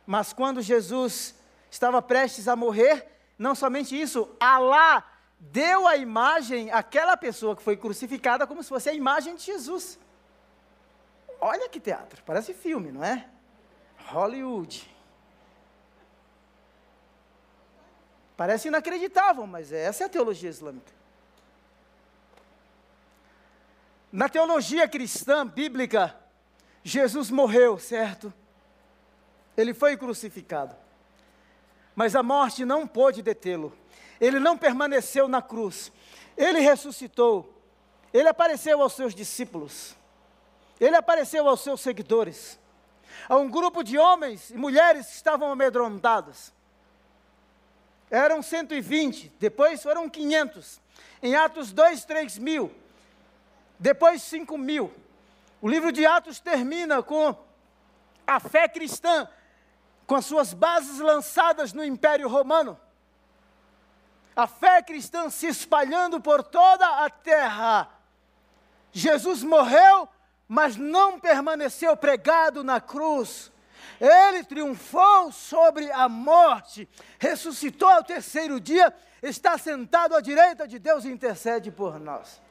Mas 0.09 0.33
quando 0.33 0.59
Jesus 0.59 1.35
estava 1.69 2.01
prestes 2.01 2.47
a 2.47 2.55
morrer, 2.55 3.05
não 3.37 3.53
somente 3.53 3.93
isso, 3.95 4.27
Alá 4.39 5.07
deu 5.39 5.87
a 5.87 5.97
imagem 5.97 6.71
àquela 6.71 7.15
pessoa 7.15 7.55
que 7.55 7.61
foi 7.61 7.77
crucificada 7.77 8.47
como 8.47 8.63
se 8.63 8.69
fosse 8.69 8.89
a 8.89 8.93
imagem 8.93 9.35
de 9.35 9.43
Jesus. 9.43 9.99
Olha 11.39 11.69
que 11.69 11.79
teatro, 11.79 12.23
parece 12.25 12.55
filme, 12.55 12.91
não 12.91 13.03
é? 13.03 13.29
Hollywood. 14.07 14.89
Parece 18.35 18.69
inacreditável, 18.69 19.45
mas 19.45 19.71
essa 19.71 20.05
é 20.05 20.07
a 20.07 20.09
teologia 20.09 20.49
islâmica. 20.49 20.91
Na 24.11 24.27
teologia 24.27 24.87
cristã 24.87 25.45
bíblica, 25.45 26.19
Jesus 26.83 27.29
morreu, 27.29 27.77
certo? 27.77 28.33
Ele 29.59 29.73
foi 29.73 29.97
crucificado. 29.97 30.73
Mas 31.93 32.15
a 32.15 32.23
morte 32.23 32.63
não 32.63 32.87
pôde 32.87 33.21
detê-lo. 33.21 33.77
Ele 34.21 34.39
não 34.39 34.57
permaneceu 34.57 35.27
na 35.27 35.41
cruz. 35.41 35.91
Ele 36.37 36.61
ressuscitou. 36.61 37.61
Ele 38.13 38.29
apareceu 38.29 38.81
aos 38.81 38.93
seus 38.93 39.13
discípulos. 39.13 39.97
Ele 40.79 40.95
apareceu 40.95 41.45
aos 41.45 41.59
seus 41.59 41.81
seguidores. 41.81 42.57
A 43.27 43.35
um 43.35 43.49
grupo 43.49 43.83
de 43.83 43.97
homens 43.97 44.49
e 44.49 44.55
mulheres 44.55 45.07
que 45.07 45.15
estavam 45.15 45.51
amedrontados 45.51 46.53
eram 48.09 48.41
120, 48.41 49.33
depois 49.41 49.83
foram 49.83 50.09
500. 50.09 50.79
Em 51.21 51.35
Atos 51.35 51.73
2, 51.73 52.05
3 52.05 52.37
mil. 52.37 52.73
Depois 53.77 54.21
5 54.23 54.57
mil. 54.57 54.89
O 55.61 55.67
livro 55.67 55.91
de 55.91 56.05
Atos 56.05 56.39
termina 56.39 57.03
com 57.03 57.35
a 58.25 58.39
fé 58.39 58.69
cristã, 58.69 59.27
com 60.09 60.15
as 60.15 60.25
suas 60.25 60.55
bases 60.55 60.97
lançadas 60.97 61.71
no 61.71 61.85
Império 61.85 62.27
Romano. 62.27 62.79
A 64.35 64.47
fé 64.47 64.81
cristã 64.81 65.29
se 65.29 65.45
espalhando 65.45 66.19
por 66.19 66.41
toda 66.41 67.05
a 67.05 67.11
terra. 67.11 67.87
Jesus 68.91 69.43
morreu, 69.43 70.09
mas 70.47 70.75
não 70.75 71.19
permaneceu 71.19 71.95
pregado 71.95 72.63
na 72.63 72.81
cruz. 72.81 73.51
Ele 74.01 74.43
triunfou 74.43 75.31
sobre 75.31 75.91
a 75.91 76.09
morte, 76.09 76.89
ressuscitou 77.19 77.89
ao 77.89 78.03
terceiro 78.03 78.59
dia, 78.59 78.91
está 79.21 79.59
sentado 79.59 80.15
à 80.15 80.21
direita 80.21 80.67
de 80.67 80.79
Deus 80.79 81.05
e 81.05 81.09
intercede 81.09 81.69
por 81.69 81.99
nós. 81.99 82.41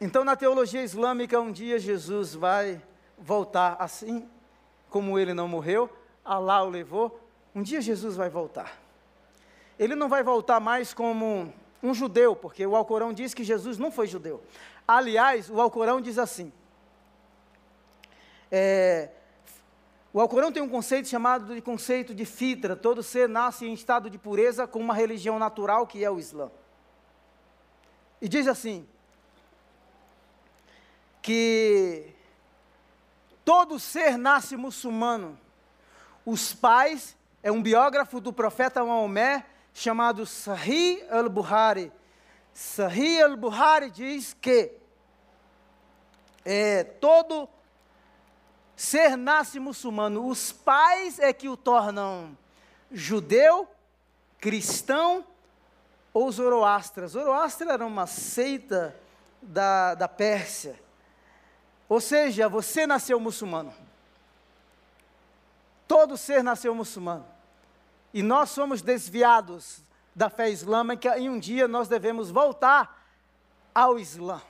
Então, 0.00 0.24
na 0.24 0.34
teologia 0.34 0.82
islâmica, 0.82 1.38
um 1.38 1.52
dia 1.52 1.78
Jesus 1.78 2.34
vai 2.34 2.82
voltar 3.18 3.76
assim 3.78 4.26
como 4.88 5.18
ele 5.18 5.34
não 5.34 5.46
morreu, 5.46 5.90
Allah 6.24 6.64
o 6.64 6.70
levou, 6.70 7.20
um 7.54 7.62
dia 7.62 7.80
Jesus 7.80 8.16
vai 8.16 8.30
voltar. 8.30 8.78
Ele 9.78 9.94
não 9.94 10.08
vai 10.08 10.22
voltar 10.22 10.58
mais 10.58 10.92
como 10.92 11.52
um 11.82 11.94
judeu, 11.94 12.34
porque 12.34 12.66
o 12.66 12.74
Alcorão 12.74 13.12
diz 13.12 13.32
que 13.32 13.44
Jesus 13.44 13.78
não 13.78 13.92
foi 13.92 14.06
judeu. 14.06 14.42
Aliás, 14.86 15.48
o 15.48 15.60
Alcorão 15.60 16.00
diz 16.00 16.18
assim: 16.18 16.52
é, 18.50 19.10
o 20.12 20.20
Alcorão 20.20 20.50
tem 20.50 20.62
um 20.62 20.68
conceito 20.68 21.08
chamado 21.08 21.54
de 21.54 21.60
conceito 21.60 22.14
de 22.14 22.24
fitra. 22.24 22.74
Todo 22.74 23.02
ser 23.02 23.28
nasce 23.28 23.66
em 23.66 23.72
estado 23.72 24.10
de 24.10 24.18
pureza 24.18 24.66
com 24.66 24.80
uma 24.80 24.94
religião 24.94 25.38
natural 25.38 25.86
que 25.86 26.04
é 26.04 26.10
o 26.10 26.18
Islã. 26.18 26.50
E 28.20 28.28
diz 28.28 28.48
assim: 28.48 28.86
que 31.22 32.14
todo 33.44 33.78
ser 33.78 34.16
nasce 34.16 34.56
muçulmano. 34.56 35.38
Os 36.24 36.52
pais, 36.52 37.16
é 37.42 37.50
um 37.50 37.62
biógrafo 37.62 38.20
do 38.20 38.32
profeta 38.32 38.84
Maomé, 38.84 39.44
chamado 39.72 40.26
Sahih 40.26 41.02
al-Buhari. 41.10 41.92
Sahih 42.52 43.22
al-Buhari 43.22 43.90
diz 43.90 44.34
que 44.34 44.72
é, 46.44 46.84
todo 46.84 47.48
ser 48.76 49.16
nasce 49.16 49.58
muçulmano. 49.58 50.26
Os 50.26 50.52
pais 50.52 51.18
é 51.18 51.32
que 51.32 51.48
o 51.48 51.56
tornam 51.56 52.36
judeu, 52.90 53.68
cristão 54.38 55.24
ou 56.12 56.30
zoroastra. 56.30 57.06
Zoroastra 57.06 57.72
era 57.72 57.86
uma 57.86 58.06
seita 58.06 58.96
da, 59.40 59.94
da 59.94 60.08
Pérsia. 60.08 60.78
Ou 61.90 62.00
seja, 62.00 62.48
você 62.48 62.86
nasceu 62.86 63.18
muçulmano. 63.18 63.74
Todo 65.88 66.16
ser 66.16 66.40
nasceu 66.40 66.72
muçulmano. 66.72 67.26
E 68.14 68.22
nós 68.22 68.50
somos 68.50 68.80
desviados 68.80 69.82
da 70.14 70.30
fé 70.30 70.48
islâmica 70.48 71.18
e 71.18 71.28
um 71.28 71.36
dia 71.36 71.66
nós 71.66 71.88
devemos 71.88 72.30
voltar 72.30 73.10
ao 73.74 73.98
Islã. 73.98 74.40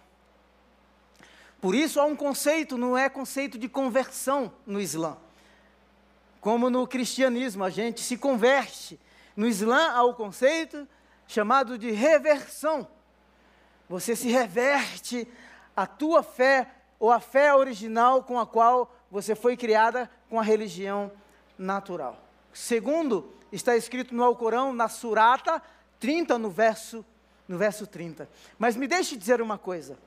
Por 1.62 1.74
isso 1.74 1.98
há 1.98 2.04
um 2.04 2.14
conceito, 2.14 2.76
não 2.76 2.96
é 2.96 3.08
conceito 3.08 3.56
de 3.56 3.70
conversão 3.70 4.52
no 4.66 4.78
Islã. 4.78 5.16
Como 6.42 6.68
no 6.68 6.86
cristianismo, 6.86 7.64
a 7.64 7.70
gente 7.70 8.02
se 8.02 8.18
converte. 8.18 9.00
No 9.34 9.46
Islã 9.46 9.92
há 9.92 10.02
o 10.02 10.12
conceito 10.12 10.86
chamado 11.26 11.78
de 11.78 11.90
reversão. 11.90 12.86
Você 13.88 14.14
se 14.14 14.28
reverte 14.28 15.26
a 15.74 15.86
tua 15.86 16.22
fé 16.22 16.79
ou 17.00 17.10
a 17.10 17.18
fé 17.18 17.54
original 17.54 18.22
com 18.22 18.38
a 18.38 18.46
qual 18.46 18.94
você 19.10 19.34
foi 19.34 19.56
criada 19.56 20.08
com 20.28 20.38
a 20.38 20.42
religião 20.42 21.10
natural. 21.58 22.22
Segundo, 22.52 23.32
está 23.50 23.74
escrito 23.74 24.14
no 24.14 24.22
Alcorão, 24.22 24.72
na 24.72 24.88
Surata 24.88 25.62
30, 25.98 26.38
no 26.38 26.50
verso, 26.50 27.04
no 27.48 27.56
verso 27.56 27.86
30. 27.86 28.28
Mas 28.58 28.76
me 28.76 28.86
deixe 28.86 29.16
dizer 29.16 29.40
uma 29.40 29.56
coisa. 29.56 29.98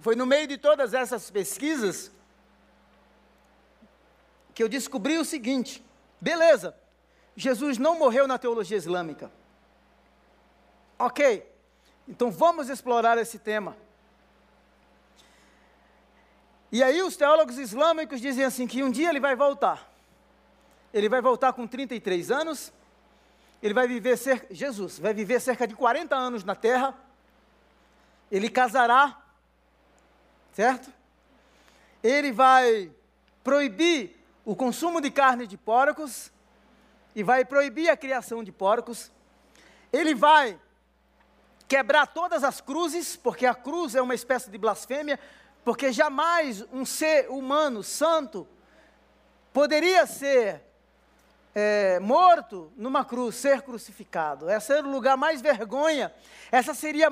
Foi 0.00 0.16
no 0.16 0.26
meio 0.26 0.46
de 0.46 0.58
todas 0.58 0.92
essas 0.92 1.30
pesquisas 1.30 2.10
que 4.54 4.62
eu 4.62 4.68
descobri 4.68 5.16
o 5.16 5.24
seguinte: 5.24 5.84
beleza, 6.20 6.76
Jesus 7.36 7.78
não 7.78 7.98
morreu 7.98 8.26
na 8.26 8.38
teologia 8.38 8.76
islâmica. 8.76 9.30
Ok, 10.98 11.46
então 12.08 12.30
vamos 12.30 12.68
explorar 12.68 13.18
esse 13.18 13.38
tema. 13.38 13.76
E 16.72 16.82
aí 16.82 17.02
os 17.02 17.16
teólogos 17.16 17.58
islâmicos 17.58 18.20
dizem 18.20 18.44
assim 18.44 18.66
que 18.66 18.82
um 18.82 18.90
dia 18.90 19.10
ele 19.10 19.20
vai 19.20 19.36
voltar. 19.36 19.90
Ele 20.92 21.08
vai 21.08 21.20
voltar 21.20 21.52
com 21.52 21.66
33 21.66 22.30
anos. 22.30 22.72
Ele 23.62 23.74
vai 23.74 23.86
viver 23.86 24.16
cerca, 24.16 24.54
Jesus 24.54 24.98
vai 24.98 25.12
viver 25.12 25.40
cerca 25.40 25.66
de 25.66 25.74
40 25.74 26.14
anos 26.16 26.44
na 26.44 26.54
terra. 26.54 26.94
Ele 28.30 28.48
casará 28.48 29.28
certo? 30.58 30.92
Ele 32.02 32.32
vai 32.32 32.90
proibir 33.44 34.16
o 34.44 34.56
consumo 34.56 35.00
de 35.00 35.08
carne 35.08 35.46
de 35.46 35.56
porcos 35.56 36.32
e 37.14 37.22
vai 37.22 37.44
proibir 37.44 37.88
a 37.88 37.96
criação 37.96 38.42
de 38.42 38.50
porcos. 38.50 39.12
Ele 39.92 40.16
vai 40.16 40.58
quebrar 41.68 42.06
todas 42.06 42.42
as 42.42 42.60
cruzes, 42.62 43.14
porque 43.14 43.44
a 43.44 43.54
cruz 43.54 43.94
é 43.94 44.00
uma 44.00 44.14
espécie 44.14 44.50
de 44.50 44.56
blasfêmia, 44.56 45.20
porque 45.62 45.92
jamais 45.92 46.64
um 46.72 46.86
ser 46.86 47.28
humano 47.28 47.82
santo 47.82 48.48
poderia 49.52 50.06
ser 50.06 50.62
é, 51.54 52.00
morto 52.00 52.72
numa 52.74 53.04
cruz, 53.04 53.34
ser 53.34 53.60
crucificado. 53.60 54.50
Esse 54.50 54.72
era 54.72 54.86
o 54.86 54.90
lugar 54.90 55.16
mais 55.18 55.42
vergonha. 55.42 56.12
Essa 56.50 56.72
seria 56.72 57.10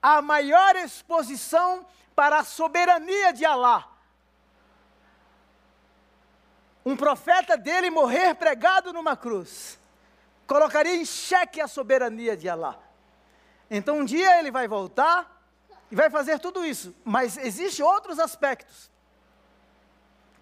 a 0.00 0.22
maior 0.22 0.76
exposição 0.76 1.84
para 2.14 2.38
a 2.38 2.44
soberania 2.44 3.32
de 3.32 3.44
Alá. 3.44 3.88
Um 6.86 6.96
profeta 6.96 7.56
dele 7.56 7.90
morrer 7.90 8.34
pregado 8.34 8.92
numa 8.92 9.16
cruz 9.16 9.78
colocaria 10.46 10.96
em 10.96 11.04
xeque 11.04 11.60
a 11.60 11.68
soberania 11.68 12.36
de 12.36 12.48
Alá. 12.48 12.89
Então 13.70 14.00
um 14.00 14.04
dia 14.04 14.38
ele 14.38 14.50
vai 14.50 14.66
voltar 14.66 15.40
e 15.90 15.94
vai 15.94 16.10
fazer 16.10 16.38
tudo 16.38 16.64
isso, 16.64 16.94
mas 17.04 17.36
existem 17.36 17.84
outros 17.84 18.18
aspectos. 18.18 18.90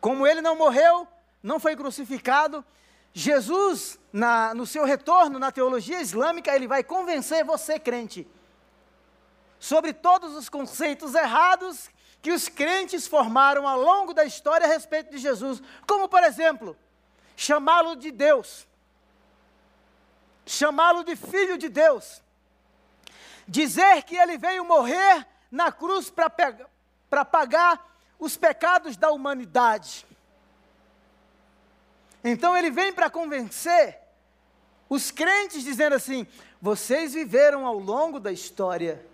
Como 0.01 0.27
ele 0.27 0.41
não 0.41 0.57
morreu, 0.57 1.07
não 1.43 1.61
foi 1.61 1.77
crucificado, 1.77 2.65
Jesus, 3.13 3.99
na, 4.13 4.55
no 4.55 4.67
seu 4.67 4.85
retorno 4.85 5.39
na 5.39 5.51
teologia 5.51 6.01
islâmica, 6.01 6.55
ele 6.55 6.69
vai 6.69 6.85
convencer 6.85 7.45
você, 7.45 7.79
crente, 7.79 8.27
sobre 9.59 9.93
todos 9.93 10.37
os 10.37 10.49
conceitos 10.49 11.15
errados 11.15 11.91
que 12.23 12.31
os 12.31 12.49
crentes 12.49 13.07
formaram 13.07 13.67
ao 13.67 13.81
longo 13.81 14.15
da 14.15 14.25
história 14.25 14.67
a 14.67 14.71
respeito 14.71 15.11
de 15.11 15.19
Jesus, 15.19 15.63
como 15.87 16.09
por 16.09 16.23
exemplo, 16.23 16.77
chamá-lo 17.37 17.97
de 17.97 18.11
Deus, 18.11 18.67
chamá-lo 20.47 21.03
de 21.05 21.17
filho 21.17 21.59
de 21.59 21.69
Deus, 21.69 22.23
dizer 23.49 24.03
que 24.03 24.15
ele 24.15 24.37
veio 24.37 24.65
morrer 24.65 25.27
na 25.51 25.73
cruz 25.73 26.13
para 27.09 27.25
pagar 27.25 27.97
os 28.19 28.37
pecados 28.37 28.97
da 28.97 29.11
humanidade. 29.11 30.07
Então 32.23 32.57
ele 32.57 32.71
vem 32.71 32.93
para 32.93 33.09
convencer 33.09 33.99
os 34.89 35.11
crentes, 35.11 35.63
dizendo 35.63 35.95
assim: 35.95 36.27
vocês 36.61 37.15
viveram 37.15 37.67
ao 37.67 37.79
longo 37.79 38.21
da 38.21 38.31
história 38.31 39.05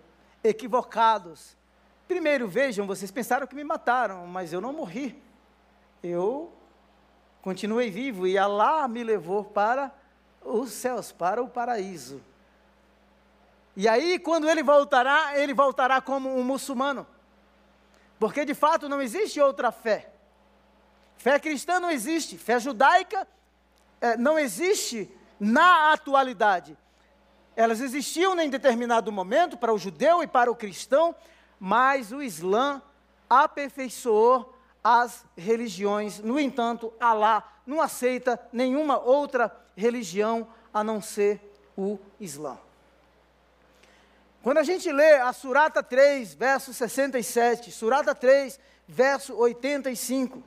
equivocados. 0.43 1.55
Primeiro, 2.07 2.47
vejam, 2.47 2.85
vocês 2.85 3.09
pensaram 3.09 3.47
que 3.47 3.55
me 3.55 3.63
mataram, 3.63 4.27
mas 4.27 4.51
eu 4.51 4.59
não 4.59 4.73
morri. 4.73 5.21
Eu 6.03 6.51
continuei 7.41 7.89
vivo 7.89 8.27
e 8.27 8.37
Allah 8.37 8.87
me 8.87 9.03
levou 9.03 9.43
para 9.43 9.91
os 10.43 10.71
céus, 10.71 11.11
para 11.11 11.41
o 11.41 11.47
paraíso. 11.47 12.21
E 13.75 13.87
aí, 13.87 14.17
quando 14.17 14.49
ele 14.49 14.63
voltará, 14.63 15.37
ele 15.37 15.53
voltará 15.53 15.99
como 16.01 16.37
um 16.37 16.43
muçulmano. 16.43 17.05
Porque 18.17 18.45
de 18.45 18.53
fato 18.53 18.87
não 18.87 19.01
existe 19.01 19.41
outra 19.41 19.71
fé. 19.71 20.11
Fé 21.17 21.39
cristã 21.39 21.79
não 21.79 21.91
existe, 21.91 22.37
fé 22.37 22.59
judaica 22.59 23.27
é, 23.99 24.17
não 24.17 24.37
existe 24.37 25.09
na 25.39 25.91
atualidade. 25.91 26.77
Elas 27.55 27.79
existiam 27.79 28.39
em 28.39 28.49
determinado 28.49 29.11
momento 29.11 29.57
para 29.57 29.73
o 29.73 29.77
judeu 29.77 30.21
e 30.21 30.27
para 30.27 30.51
o 30.51 30.55
cristão, 30.55 31.15
mas 31.59 32.11
o 32.11 32.21
Islã 32.21 32.81
aperfeiçoou 33.29 34.53
as 34.83 35.25
religiões. 35.35 36.19
No 36.19 36.39
entanto, 36.39 36.93
Alá 36.99 37.43
não 37.65 37.81
aceita 37.81 38.39
nenhuma 38.51 38.99
outra 38.99 39.55
religião 39.75 40.47
a 40.73 40.83
não 40.83 41.01
ser 41.01 41.41
o 41.77 41.97
Islã. 42.19 42.57
Quando 44.45 44.59
a 44.59 44.63
gente 44.63 44.91
lê 44.91 45.13
a 45.13 45.33
Surata 45.33 45.81
3, 45.81 46.35
verso 46.35 46.71
67, 46.71 47.71
Surata 47.71 48.13
3, 48.13 48.59
verso 48.87 49.35
85, 49.35 50.43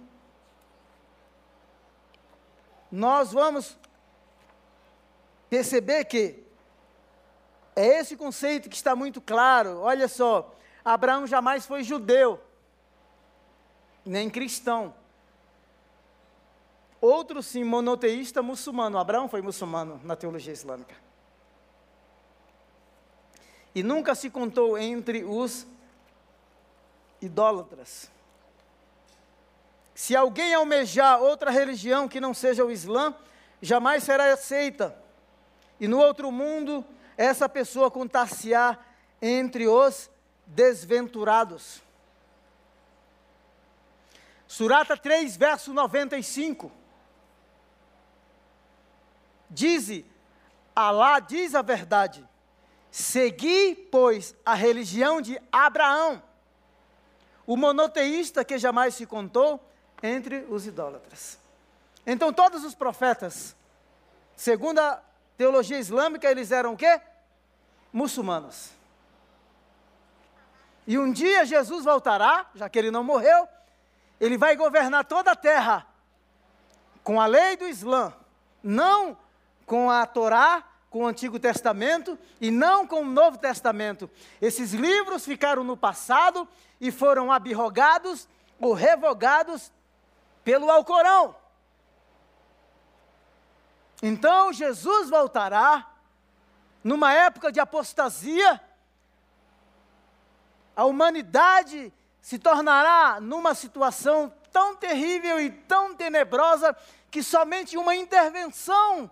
nós 2.92 3.32
vamos 3.32 3.76
perceber 5.50 6.04
que 6.04 6.44
é 7.74 7.98
esse 7.98 8.16
conceito 8.16 8.68
que 8.68 8.76
está 8.76 8.94
muito 8.94 9.20
claro. 9.20 9.80
Olha 9.80 10.06
só, 10.06 10.54
Abraão 10.84 11.26
jamais 11.26 11.66
foi 11.66 11.82
judeu, 11.82 12.40
nem 14.04 14.30
cristão. 14.30 14.94
Outro 17.00 17.42
sim, 17.42 17.64
monoteísta 17.64 18.42
muçulmano. 18.42 18.96
Abraão 18.96 19.28
foi 19.28 19.42
muçulmano 19.42 20.00
na 20.04 20.14
teologia 20.14 20.52
islâmica. 20.52 21.07
E 23.78 23.82
nunca 23.84 24.12
se 24.16 24.28
contou 24.28 24.76
entre 24.76 25.22
os 25.22 25.64
idólatras. 27.22 28.10
Se 29.94 30.16
alguém 30.16 30.52
almejar 30.52 31.22
outra 31.22 31.48
religião 31.48 32.08
que 32.08 32.20
não 32.20 32.34
seja 32.34 32.64
o 32.64 32.72
Islã, 32.72 33.14
jamais 33.62 34.02
será 34.02 34.32
aceita. 34.32 35.00
E 35.78 35.86
no 35.86 35.96
outro 36.00 36.32
mundo, 36.32 36.84
essa 37.16 37.48
pessoa 37.48 37.88
contar-se-á 37.88 38.76
entre 39.22 39.68
os 39.68 40.10
desventurados. 40.44 41.80
Surata 44.48 44.96
3, 44.96 45.36
verso 45.36 45.72
95. 45.72 46.72
Diz, 49.48 50.04
Alá 50.74 51.20
diz 51.20 51.54
a 51.54 51.62
verdade: 51.62 52.27
Segui, 52.98 53.76
pois, 53.92 54.34
a 54.44 54.54
religião 54.54 55.20
de 55.20 55.40
Abraão, 55.52 56.20
o 57.46 57.56
monoteísta 57.56 58.44
que 58.44 58.58
jamais 58.58 58.96
se 58.96 59.06
contou, 59.06 59.64
entre 60.02 60.44
os 60.50 60.66
idólatras. 60.66 61.38
Então 62.04 62.32
todos 62.32 62.64
os 62.64 62.74
profetas, 62.74 63.54
segundo 64.34 64.80
a 64.80 65.00
teologia 65.36 65.78
islâmica, 65.78 66.28
eles 66.28 66.50
eram 66.50 66.72
o 66.72 66.76
quê? 66.76 67.00
Muçulmanos. 67.92 68.70
E 70.84 70.98
um 70.98 71.12
dia 71.12 71.46
Jesus 71.46 71.84
voltará, 71.84 72.50
já 72.52 72.68
que 72.68 72.80
ele 72.80 72.90
não 72.90 73.04
morreu, 73.04 73.46
ele 74.20 74.36
vai 74.36 74.56
governar 74.56 75.04
toda 75.04 75.30
a 75.30 75.36
terra 75.36 75.86
com 77.04 77.20
a 77.20 77.26
lei 77.26 77.56
do 77.56 77.68
Islã, 77.68 78.12
não 78.60 79.16
com 79.64 79.88
a 79.88 80.04
Torá, 80.04 80.64
com 80.98 81.04
o 81.04 81.06
Antigo 81.06 81.38
Testamento 81.38 82.18
e 82.40 82.50
não 82.50 82.84
com 82.84 83.02
o 83.02 83.08
Novo 83.08 83.38
Testamento. 83.38 84.10
Esses 84.42 84.72
livros 84.72 85.24
ficaram 85.24 85.62
no 85.62 85.76
passado 85.76 86.46
e 86.80 86.90
foram 86.90 87.30
abrogados 87.30 88.26
ou 88.58 88.72
revogados 88.72 89.70
pelo 90.42 90.68
Alcorão. 90.68 91.36
Então 94.02 94.52
Jesus 94.52 95.08
voltará 95.08 95.88
numa 96.82 97.14
época 97.14 97.52
de 97.52 97.60
apostasia, 97.60 98.60
a 100.74 100.84
humanidade 100.84 101.92
se 102.20 102.40
tornará 102.40 103.20
numa 103.20 103.54
situação 103.54 104.32
tão 104.52 104.74
terrível 104.74 105.38
e 105.38 105.48
tão 105.48 105.94
tenebrosa 105.94 106.76
que 107.08 107.22
somente 107.22 107.78
uma 107.78 107.94
intervenção 107.94 109.08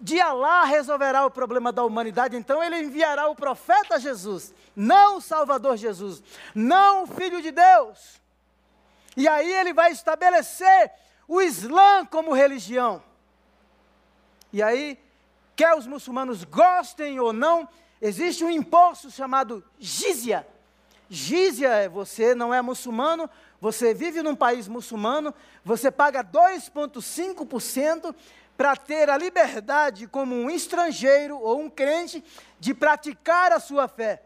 de 0.00 0.20
Alá 0.20 0.64
resolverá 0.64 1.26
o 1.26 1.30
problema 1.30 1.72
da 1.72 1.84
humanidade. 1.84 2.36
Então 2.36 2.62
ele 2.62 2.80
enviará 2.80 3.28
o 3.28 3.34
profeta 3.34 3.98
Jesus, 3.98 4.54
não 4.74 5.16
o 5.16 5.20
Salvador 5.20 5.76
Jesus, 5.76 6.22
não 6.54 7.04
o 7.04 7.06
Filho 7.06 7.42
de 7.42 7.50
Deus. 7.50 8.20
E 9.16 9.26
aí 9.26 9.52
ele 9.52 9.72
vai 9.72 9.90
estabelecer 9.90 10.92
o 11.26 11.42
Islã 11.42 12.06
como 12.06 12.32
religião. 12.32 13.02
E 14.52 14.62
aí, 14.62 14.98
quer 15.54 15.74
os 15.74 15.86
muçulmanos 15.86 16.44
gostem 16.44 17.20
ou 17.20 17.32
não, 17.32 17.68
existe 18.00 18.44
um 18.44 18.50
imposto 18.50 19.10
chamado 19.10 19.62
jizya. 19.78 20.46
Jizya 21.10 21.68
é 21.70 21.88
você 21.88 22.34
não 22.34 22.52
é 22.54 22.62
muçulmano, 22.62 23.28
você 23.60 23.92
vive 23.92 24.22
num 24.22 24.36
país 24.36 24.68
muçulmano, 24.68 25.34
você 25.64 25.90
paga 25.90 26.22
2,5% 26.22 28.14
para 28.58 28.76
ter 28.76 29.08
a 29.08 29.16
liberdade, 29.16 30.06
como 30.06 30.34
um 30.34 30.50
estrangeiro 30.50 31.40
ou 31.40 31.60
um 31.60 31.70
crente, 31.70 32.22
de 32.60 32.74
praticar 32.74 33.52
a 33.52 33.60
sua 33.60 33.88
fé. 33.88 34.22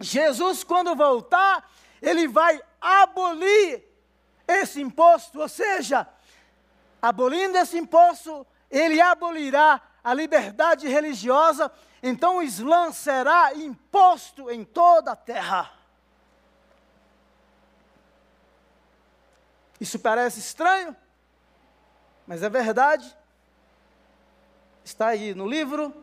Jesus, 0.00 0.64
quando 0.64 0.96
voltar, 0.96 1.70
ele 2.02 2.26
vai 2.26 2.60
abolir 2.80 3.84
esse 4.48 4.80
imposto, 4.80 5.40
ou 5.40 5.48
seja, 5.48 6.08
abolindo 7.00 7.56
esse 7.58 7.78
imposto, 7.78 8.44
ele 8.70 9.00
abolirá 9.00 9.80
a 10.02 10.14
liberdade 10.14 10.88
religiosa, 10.88 11.70
então 12.02 12.38
o 12.38 12.42
Islã 12.42 12.90
será 12.90 13.54
imposto 13.54 14.50
em 14.50 14.64
toda 14.64 15.12
a 15.12 15.16
terra. 15.16 15.70
Isso 19.78 19.98
parece 19.98 20.40
estranho? 20.40 20.96
mas 22.28 22.42
é 22.42 22.50
verdade. 22.50 23.16
Está 24.88 25.08
aí 25.08 25.34
no 25.34 25.46
livro, 25.46 25.94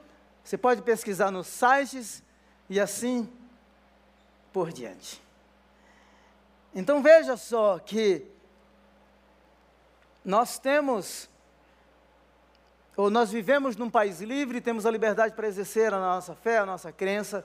você 0.43 0.59
pode 0.59 0.83
pesquisar 0.83 1.31
nos 1.31 1.47
sites 1.47 2.21
e 2.69 2.79
assim 2.79 3.27
por 4.53 4.71
diante. 4.71 5.19
Então 6.71 7.01
veja 7.01 7.35
só 7.35 7.79
que 7.79 8.27
nós 10.23 10.59
temos, 10.59 11.27
ou 12.95 13.09
nós 13.09 13.31
vivemos 13.31 13.75
num 13.75 13.89
país 13.89 14.21
livre, 14.21 14.61
temos 14.61 14.85
a 14.85 14.91
liberdade 14.91 15.33
para 15.33 15.47
exercer 15.47 15.91
a 15.91 15.99
nossa 15.99 16.35
fé, 16.35 16.59
a 16.59 16.65
nossa 16.65 16.91
crença, 16.91 17.43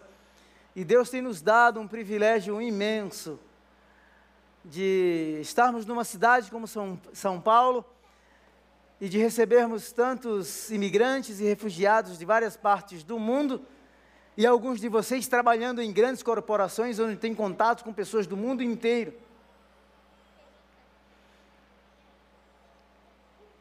e 0.77 0.85
Deus 0.85 1.09
tem 1.09 1.23
nos 1.23 1.41
dado 1.41 1.81
um 1.81 1.89
privilégio 1.89 2.61
imenso 2.61 3.41
de 4.63 5.39
estarmos 5.41 5.87
numa 5.87 6.05
cidade 6.05 6.51
como 6.51 6.67
São, 6.67 7.01
São 7.15 7.41
Paulo 7.41 7.83
e 9.01 9.09
de 9.09 9.19
recebermos 9.19 9.93
tantos 9.93 10.71
imigrantes 10.71 11.41
e 11.41 11.45
refugiados 11.45 12.19
de 12.19 12.25
várias 12.25 12.57
partes 12.57 13.03
do 13.03 13.19
mundo 13.19 13.65
e 14.37 14.47
alguns 14.47 14.81
de 14.81 14.89
vocês 14.89 15.27
trabalhando 15.27 15.81
em 15.81 15.93
grandes 15.93 16.23
corporações 16.23 16.99
onde 16.99 17.17
tem 17.17 17.35
contato 17.35 17.83
com 17.83 17.93
pessoas 17.93 18.27
do 18.27 18.37
mundo 18.37 18.63
inteiro. 18.63 19.15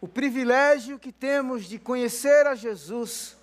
O 0.02 0.08
privilégio 0.08 0.98
que 0.98 1.12
temos 1.12 1.66
de 1.66 1.78
conhecer 1.78 2.48
a 2.48 2.56
Jesus, 2.56 3.38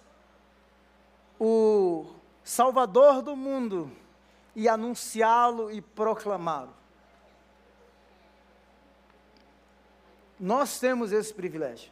o 1.38 2.06
Salvador 2.42 3.20
do 3.20 3.36
mundo, 3.36 3.92
e 4.54 4.66
anunciá-lo 4.66 5.70
e 5.70 5.82
proclamá-lo. 5.82 6.74
Nós 10.38 10.78
temos 10.78 11.12
esse 11.12 11.32
privilégio. 11.32 11.90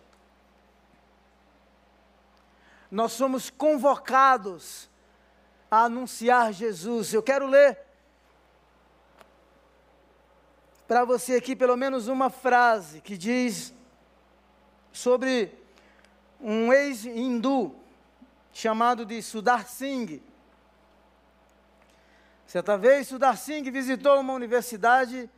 Nós 2.90 3.12
somos 3.12 3.50
convocados 3.50 4.88
a 5.70 5.84
anunciar 5.84 6.52
Jesus. 6.52 7.12
Eu 7.12 7.22
quero 7.22 7.46
ler 7.46 7.78
para 10.86 11.04
você 11.04 11.36
aqui 11.36 11.56
pelo 11.56 11.76
menos 11.76 12.08
uma 12.08 12.28
frase 12.28 13.00
que 13.00 13.16
diz 13.16 13.72
sobre 14.92 15.52
um 16.40 16.72
ex-hindu 16.72 17.74
chamado 18.52 19.04
de 19.04 19.20
Sudar 19.22 19.66
Singh. 19.66 20.22
Certa 22.46 22.78
vez, 22.78 23.08
Sudar 23.08 23.36
Singh 23.36 23.68
visitou 23.70 24.20
uma 24.20 24.34
universidade 24.34 25.28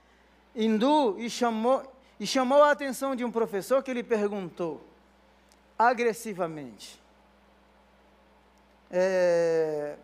hindu 0.55 1.19
e 1.19 1.31
chamou, 1.31 1.96
e 2.19 2.27
chamou 2.27 2.63
a 2.63 2.71
atenção 2.71 3.15
de 3.15 3.25
um 3.25 3.31
professor 3.31 3.83
que 3.83 3.93
lhe 3.93 4.03
perguntou, 4.03 4.83
agressivamente, 5.79 7.01
é, 8.91 9.97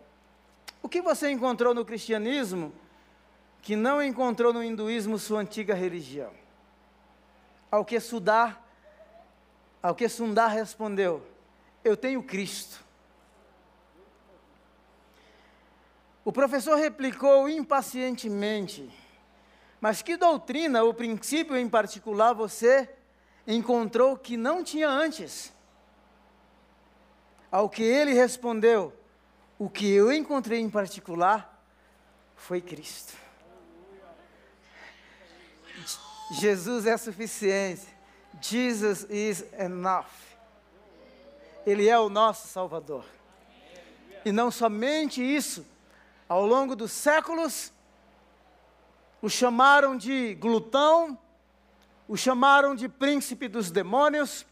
o 0.81 0.89
que 0.89 1.01
você 1.01 1.31
encontrou 1.31 1.73
no 1.73 1.85
cristianismo 1.85 2.73
que 3.61 3.75
não 3.75 4.03
encontrou 4.03 4.51
no 4.51 4.63
hinduísmo 4.63 5.17
sua 5.17 5.39
antiga 5.39 5.73
religião? 5.73 6.31
Ao 7.71 7.83
que 7.83 7.99
Sudar, 7.99 8.61
ao 9.81 9.95
que 9.95 10.07
Sundar 10.07 10.51
respondeu: 10.51 11.25
Eu 11.83 11.97
tenho 11.97 12.21
Cristo. 12.21 12.83
O 16.25 16.31
professor 16.31 16.77
replicou 16.77 17.49
impacientemente: 17.49 18.89
Mas 19.83 20.01
que 20.01 20.15
doutrina 20.15 20.81
ou 20.81 20.93
princípio 20.93 21.57
em 21.57 21.67
particular 21.67 22.31
você 22.31 22.89
encontrou 23.45 24.15
que 24.15 24.37
não 24.37 24.63
tinha 24.63 24.87
antes? 24.87 25.51
Ao 27.51 27.67
que 27.67 27.83
ele 27.83 28.13
respondeu: 28.13 28.93
o 29.59 29.69
que 29.69 29.91
eu 29.91 30.09
encontrei 30.13 30.61
em 30.61 30.69
particular 30.69 31.61
foi 32.33 32.61
Cristo. 32.61 33.11
Jesus 36.31 36.87
é 36.87 36.95
suficiente. 36.95 37.85
Jesus 38.41 39.05
is 39.09 39.43
enough. 39.59 40.07
Ele 41.65 41.89
é 41.89 41.99
o 41.99 42.07
nosso 42.07 42.47
Salvador. 42.47 43.03
E 44.23 44.31
não 44.31 44.49
somente 44.49 45.21
isso, 45.21 45.65
ao 46.29 46.45
longo 46.45 46.73
dos 46.73 46.93
séculos, 46.93 47.73
o 49.23 49.29
chamaram 49.29 49.95
de 49.95 50.35
glutão, 50.35 51.17
o 52.09 52.17
chamaram 52.17 52.75
de 52.75 52.89
príncipe 52.89 53.47
dos 53.47 53.71
demônios, 53.71 54.45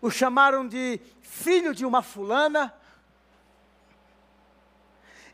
o 0.00 0.10
chamaram 0.10 0.66
de 0.66 0.98
filho 1.20 1.74
de 1.74 1.84
uma 1.84 2.00
fulana, 2.00 2.72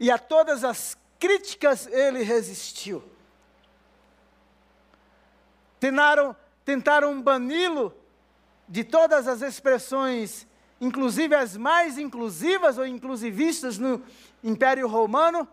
e 0.00 0.10
a 0.10 0.18
todas 0.18 0.64
as 0.64 0.98
críticas 1.20 1.86
ele 1.86 2.24
resistiu. 2.24 3.04
Tentaram, 5.78 6.34
tentaram 6.64 7.22
bani-lo 7.22 7.94
de 8.68 8.82
todas 8.82 9.28
as 9.28 9.42
expressões, 9.42 10.44
inclusive 10.80 11.36
as 11.36 11.56
mais 11.56 11.98
inclusivas 11.98 12.78
ou 12.78 12.86
inclusivistas 12.86 13.78
no 13.78 14.02
Império 14.42 14.88
Romano. 14.88 15.46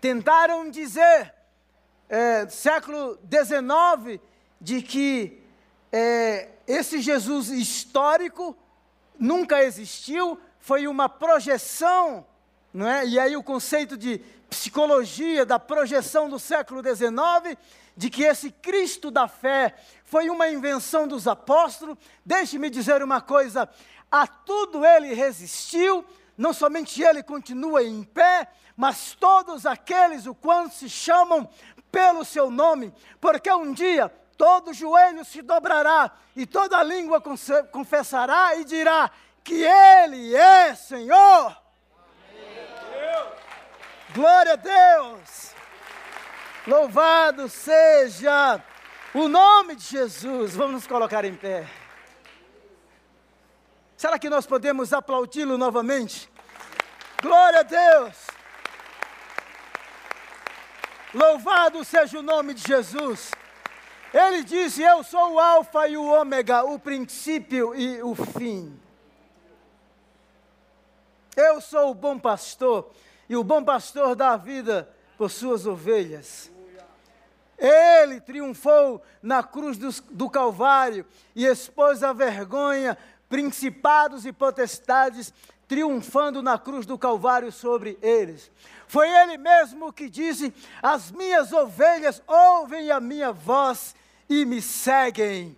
Tentaram 0.00 0.70
dizer, 0.70 1.34
é, 2.08 2.48
século 2.48 3.18
XIX, 3.30 4.20
de 4.60 4.82
que 4.82 5.40
é, 5.92 6.50
esse 6.66 7.00
Jesus 7.00 7.48
histórico 7.48 8.56
nunca 9.18 9.62
existiu, 9.62 10.38
foi 10.58 10.86
uma 10.86 11.08
projeção 11.08 12.26
não 12.74 12.88
é? 12.88 13.06
E 13.06 13.20
aí 13.20 13.36
o 13.36 13.42
conceito 13.42 13.96
de 13.96 14.18
psicologia 14.50 15.46
da 15.46 15.60
projeção 15.60 16.28
do 16.28 16.40
século 16.40 16.82
XIX, 16.82 17.56
de 17.96 18.10
que 18.10 18.24
esse 18.24 18.50
Cristo 18.50 19.12
da 19.12 19.28
fé 19.28 19.76
foi 20.04 20.28
uma 20.28 20.48
invenção 20.48 21.06
dos 21.06 21.28
apóstolos. 21.28 21.96
Deixe-me 22.26 22.68
dizer 22.68 23.00
uma 23.00 23.20
coisa: 23.20 23.68
a 24.10 24.26
tudo 24.26 24.84
ele 24.84 25.14
resistiu, 25.14 26.04
não 26.36 26.52
somente 26.52 27.00
ele 27.00 27.22
continua 27.22 27.84
em 27.84 28.02
pé, 28.02 28.48
mas 28.76 29.14
todos 29.14 29.64
aqueles 29.64 30.26
o 30.26 30.34
quanto 30.34 30.74
se 30.74 30.88
chamam 30.88 31.48
pelo 31.94 32.24
seu 32.24 32.50
nome, 32.50 32.92
porque 33.20 33.48
um 33.52 33.72
dia 33.72 34.08
todo 34.36 34.74
joelho 34.74 35.24
se 35.24 35.40
dobrará 35.40 36.10
e 36.34 36.44
toda 36.44 36.82
língua 36.82 37.22
confessará 37.70 38.56
e 38.56 38.64
dirá 38.64 39.08
que 39.44 39.62
ele 39.62 40.34
é 40.34 40.74
Senhor. 40.74 41.56
Glória 44.12 44.54
a 44.54 44.56
Deus! 44.56 45.54
Louvado 46.66 47.48
seja 47.48 48.60
o 49.14 49.28
nome 49.28 49.76
de 49.76 49.84
Jesus. 49.84 50.56
Vamos 50.56 50.72
nos 50.72 50.86
colocar 50.88 51.24
em 51.24 51.36
pé. 51.36 51.64
Será 53.96 54.18
que 54.18 54.28
nós 54.28 54.46
podemos 54.46 54.92
aplaudi-lo 54.92 55.56
novamente? 55.56 56.28
Glória 57.22 57.60
a 57.60 57.62
Deus! 57.62 58.34
Louvado 61.14 61.84
seja 61.84 62.18
o 62.18 62.22
nome 62.22 62.54
de 62.54 62.62
Jesus. 62.66 63.30
Ele 64.12 64.42
disse: 64.42 64.82
Eu 64.82 65.04
sou 65.04 65.34
o 65.34 65.38
Alfa 65.38 65.86
e 65.86 65.96
o 65.96 66.04
Ômega, 66.04 66.64
o 66.64 66.76
princípio 66.76 67.72
e 67.74 68.02
o 68.02 68.16
fim. 68.16 68.76
Eu 71.36 71.60
sou 71.60 71.90
o 71.90 71.94
bom 71.94 72.18
pastor 72.18 72.90
e 73.28 73.36
o 73.36 73.44
bom 73.44 73.62
pastor 73.62 74.16
dá 74.16 74.32
a 74.32 74.36
vida 74.36 74.88
por 75.16 75.30
suas 75.30 75.66
ovelhas. 75.66 76.50
Ele 77.56 78.20
triunfou 78.20 79.00
na 79.22 79.42
cruz 79.42 79.78
do, 79.78 79.90
do, 80.10 80.28
Calvário 80.28 81.06
e 81.34 81.46
expôs 81.46 82.02
a 82.02 82.12
vergonha, 82.12 82.98
principados 83.28 84.26
e 84.26 84.32
potestades, 84.32 85.32
triunfando 85.68 86.42
na 86.42 86.58
cruz 86.58 86.84
do 86.84 86.98
Calvário 86.98 87.52
sobre 87.52 87.96
eles. 88.02 88.50
Foi 88.94 89.08
ele 89.08 89.36
mesmo 89.36 89.92
que 89.92 90.08
disse: 90.08 90.54
As 90.80 91.10
minhas 91.10 91.52
ovelhas 91.52 92.22
ouvem 92.28 92.92
a 92.92 93.00
minha 93.00 93.32
voz 93.32 93.92
e 94.30 94.44
me 94.44 94.62
seguem. 94.62 95.56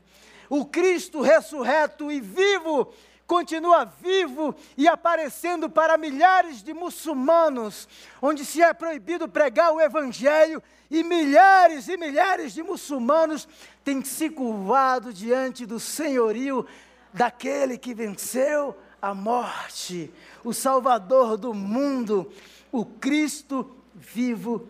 O 0.49 0.65
Cristo 0.65 1.21
ressurreto 1.21 2.11
e 2.11 2.19
vivo 2.19 2.95
continua 3.27 3.85
vivo 3.85 4.55
e 4.75 4.89
aparecendo 4.89 5.69
para 5.69 5.99
milhares 5.99 6.63
de 6.63 6.73
muçulmanos, 6.73 7.87
onde 8.23 8.43
se 8.43 8.63
é 8.63 8.73
proibido 8.73 9.29
pregar 9.29 9.71
o 9.75 9.83
Evangelho, 9.83 10.63
e 10.91 11.03
milhares 11.03 11.89
e 11.89 11.99
milhares 11.99 12.55
de 12.55 12.63
muçulmanos 12.63 13.47
têm 13.85 14.03
se 14.03 14.31
curvado 14.31 15.13
diante 15.13 15.67
do 15.67 15.79
senhorio 15.79 16.67
daquele 17.13 17.77
que 17.77 17.93
venceu 17.93 18.75
a 19.03 19.15
morte, 19.15 20.11
o 20.43 20.55
Salvador 20.55 21.37
do 21.37 21.53
mundo, 21.53 22.33
o 22.77 22.85
Cristo 22.85 23.75
vivo 23.95 24.69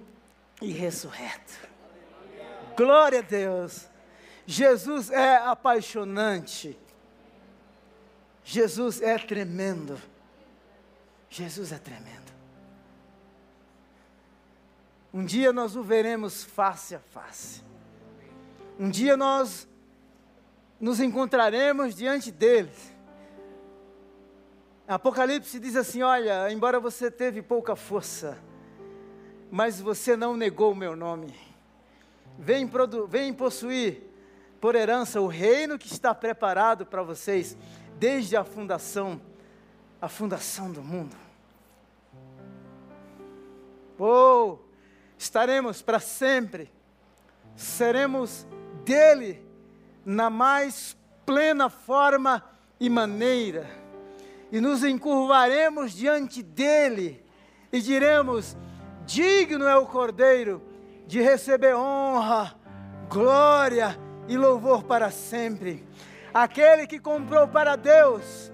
e 0.63 0.71
ressurreto. 0.71 1.59
Glória 2.77 3.19
a 3.19 3.23
Deus. 3.23 3.89
Jesus 4.47 5.11
é 5.11 5.39
apaixonante. 5.39 6.79
Jesus 8.45 9.03
é 9.03 9.19
tremendo. 9.19 10.01
Jesus 11.29 11.73
é 11.73 11.79
tremendo. 11.79 12.33
Um 15.13 15.25
dia 15.25 15.53
nós 15.53 15.75
o 15.75 15.83
veremos 15.83 16.45
face 16.45 16.95
a 16.95 17.01
face. 17.01 17.65
Um 18.79 18.89
dia 18.89 19.17
nós 19.17 19.67
nos 20.79 21.01
encontraremos 21.01 21.97
diante 21.97 22.31
dele. 22.31 22.71
Apocalipse 24.89 25.59
diz 25.59 25.77
assim: 25.77 26.03
Olha, 26.03 26.51
embora 26.51 26.79
você 26.79 27.11
teve 27.11 27.43
pouca 27.43 27.75
força, 27.75 28.39
mas 29.51 29.81
você 29.81 30.17
não 30.17 30.37
negou 30.37 30.73
o 30.73 30.77
meu 30.77 30.95
nome. 30.95 31.35
Vem, 32.39 32.71
vem 33.09 33.33
possuir 33.33 34.03
por 34.61 34.75
herança 34.75 35.21
o 35.21 35.27
reino 35.27 35.79
que 35.79 35.87
está 35.87 36.15
preparado 36.15 36.87
para 36.87 37.03
vocês 37.03 37.57
desde 37.99 38.37
a 38.37 38.45
fundação, 38.45 39.21
a 40.01 40.09
fundação 40.09 40.71
do 40.71 40.83
mundo. 40.83 41.17
Oh, 43.99 44.59
estaremos 45.19 45.81
para 45.81 45.99
sempre, 45.99 46.71
seremos 47.57 48.47
dele 48.85 49.45
na 50.05 50.29
mais 50.29 50.97
plena 51.25 51.71
forma 51.71 52.45
e 52.79 52.91
maneira, 52.91 53.67
e 54.51 54.61
nos 54.61 54.85
encurvaremos 54.85 55.93
diante 55.93 56.43
dele 56.43 57.25
e 57.73 57.81
diremos: 57.81 58.57
Digno 59.05 59.67
é 59.67 59.77
o 59.77 59.87
Cordeiro 59.87 60.63
de 61.07 61.21
receber 61.21 61.75
honra, 61.75 62.55
glória 63.09 63.99
e 64.29 64.37
louvor 64.37 64.85
para 64.85 65.11
sempre. 65.11 65.87
Aquele 66.33 66.87
que 66.87 66.99
comprou 66.99 67.49
para 67.49 67.77
Deus 67.77 68.53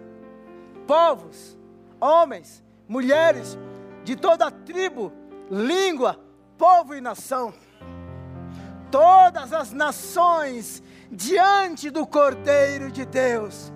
povos, 0.87 1.59
homens, 2.01 2.63
mulheres 2.87 3.59
de 4.05 4.17
toda 4.17 4.51
tribo, 4.51 5.13
língua, 5.51 6.19
povo 6.59 6.95
e 6.95 7.01
nação. 7.01 7.53
Todas 8.91 9.53
as 9.53 9.73
nações 9.73 10.83
diante 11.11 11.91
do 11.91 12.07
Cordeiro 12.07 12.91
de 12.91 13.05
Deus, 13.05 13.73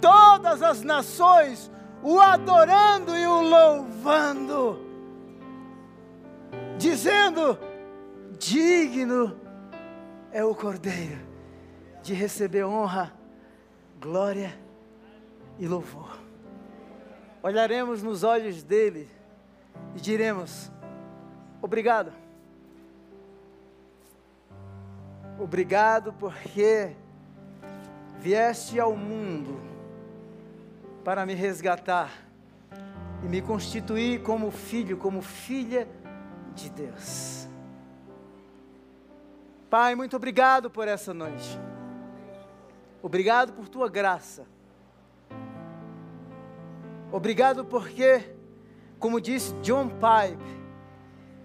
todas 0.00 0.62
as 0.62 0.82
nações 0.82 1.70
o 2.02 2.18
adorando 2.18 3.16
e 3.16 3.26
o 3.26 3.42
louvando, 3.42 4.78
dizendo: 6.78 7.58
digno 8.38 9.38
é 10.32 10.44
o 10.44 10.54
Cordeiro 10.54 11.18
de 12.02 12.14
receber 12.14 12.64
honra, 12.64 13.12
glória 14.00 14.58
e 15.58 15.68
louvor. 15.68 16.18
Olharemos 17.42 18.02
nos 18.02 18.22
olhos 18.22 18.62
dele 18.62 19.08
e 19.94 20.00
diremos: 20.00 20.70
Obrigado. 21.60 22.12
Obrigado 25.38 26.12
porque 26.14 26.94
vieste 28.18 28.78
ao 28.78 28.94
mundo 28.94 29.69
para 31.04 31.24
me 31.24 31.34
resgatar 31.34 32.10
e 33.22 33.28
me 33.28 33.40
constituir 33.40 34.22
como 34.22 34.50
filho, 34.50 34.96
como 34.96 35.22
filha 35.22 35.88
de 36.54 36.70
Deus. 36.70 37.48
Pai, 39.68 39.94
muito 39.94 40.16
obrigado 40.16 40.70
por 40.70 40.88
essa 40.88 41.14
noite. 41.14 41.58
Obrigado 43.02 43.52
por 43.52 43.68
tua 43.68 43.88
graça. 43.88 44.44
Obrigado 47.12 47.64
porque, 47.64 48.34
como 48.98 49.20
disse 49.20 49.54
John 49.62 49.88
Pipe, 49.88 50.60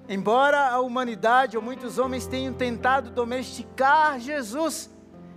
embora 0.10 0.70
a 0.70 0.80
humanidade 0.80 1.56
ou 1.56 1.64
muitos 1.64 1.98
homens 1.98 2.28
tenham 2.28 2.54
tentado 2.54 3.10
domesticar 3.10 4.20
Jesus, 4.20 4.90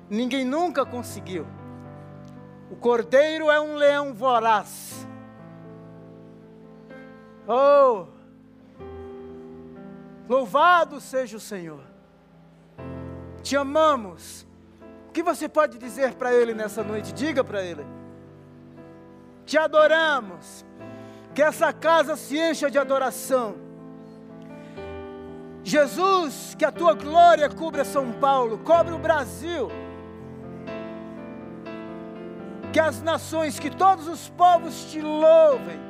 ninguém 0.08 0.44
nunca 0.44 0.84
conseguiu. 0.84 1.46
O 2.70 2.76
cordeiro 2.76 3.50
é 3.50 3.60
um 3.60 3.74
leão 3.74 4.12
voraz. 4.12 5.06
Oh! 7.46 8.06
Louvado 10.28 11.00
seja 11.00 11.38
o 11.38 11.40
Senhor. 11.40 11.82
Te 13.42 13.56
amamos. 13.56 14.46
O 15.08 15.12
que 15.12 15.22
você 15.22 15.48
pode 15.48 15.78
dizer 15.78 16.14
para 16.14 16.34
Ele 16.34 16.52
nessa 16.52 16.84
noite? 16.84 17.14
Diga 17.14 17.42
para 17.42 17.62
Ele. 17.62 17.86
Te 19.46 19.56
adoramos. 19.56 20.66
Que 21.34 21.42
essa 21.42 21.72
casa 21.72 22.16
se 22.16 22.38
encha 22.38 22.70
de 22.70 22.78
adoração. 22.78 23.56
Jesus, 25.64 26.54
que 26.58 26.64
a 26.64 26.72
tua 26.72 26.94
glória 26.94 27.48
cubra 27.48 27.84
São 27.84 28.12
Paulo, 28.12 28.58
cobre 28.58 28.92
o 28.92 28.98
Brasil. 28.98 29.68
Que 32.72 32.80
as 32.80 33.02
nações, 33.02 33.58
que 33.58 33.70
todos 33.70 34.06
os 34.06 34.28
povos 34.30 34.90
te 34.90 35.00
louvem, 35.00 35.80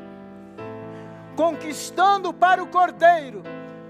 conquistando 1.36 2.32
para 2.32 2.62
o 2.62 2.66
Cordeiro 2.66 3.42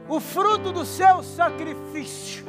o 0.09 0.19
fruto 0.21 0.73
do 0.73 0.85
seu 0.85 1.23
sacrifício. 1.23 2.47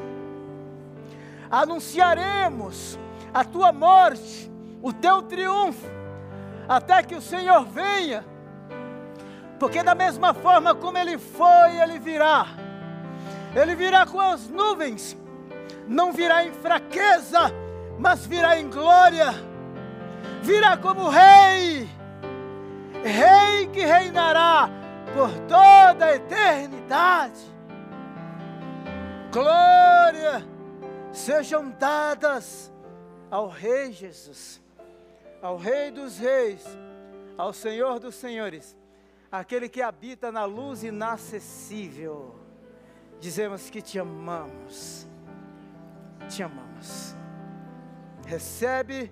Anunciaremos 1.52 2.98
a 3.34 3.44
tua 3.44 3.72
morte, 3.74 4.50
o 4.82 4.94
teu 4.94 5.22
triunfo, 5.22 5.86
até 6.68 7.04
que 7.04 7.16
o 7.16 7.22
Senhor 7.22 7.66
venha, 7.66 8.24
porque 9.60 9.84
da 9.84 9.94
mesma 9.94 10.34
forma 10.34 10.74
como 10.74 10.98
ele 10.98 11.18
foi, 11.18 11.82
ele 11.82 12.00
virá. 12.00 12.48
Ele 13.56 13.76
virá 13.76 14.06
com 14.06 14.20
as 14.20 14.48
nuvens, 14.48 15.18
não 15.88 16.14
virá 16.14 16.46
em 16.46 16.54
fraqueza, 16.54 17.52
mas 17.98 18.26
virá 18.26 18.58
em 18.58 18.70
glória. 18.70 19.49
Virá 20.44 20.78
como 20.78 21.10
rei, 21.10 21.90
rei 23.04 23.68
que 23.68 23.86
reinará 23.86 24.70
por 25.14 25.32
toda 25.48 26.06
a 26.06 26.16
eternidade. 26.16 27.40
Glória 29.32 30.44
sejam 31.12 31.70
dadas 31.72 32.72
ao 33.30 33.48
Rei 33.48 33.92
Jesus, 33.92 34.62
ao 35.42 35.58
Rei 35.58 35.92
dos 35.92 36.18
Reis, 36.18 36.66
ao 37.38 37.54
Senhor 37.54 38.00
dos 38.00 38.16
Senhores, 38.16 38.76
aquele 39.32 39.70
que 39.70 39.82
habita 39.82 40.32
na 40.32 40.46
luz 40.46 40.84
inacessível. 40.84 42.36
Dizemos 43.20 43.70
que 43.70 43.82
te 43.82 44.00
amamos, 44.00 45.08
te 46.28 46.42
amamos. 46.42 47.16
Recebe 48.26 49.12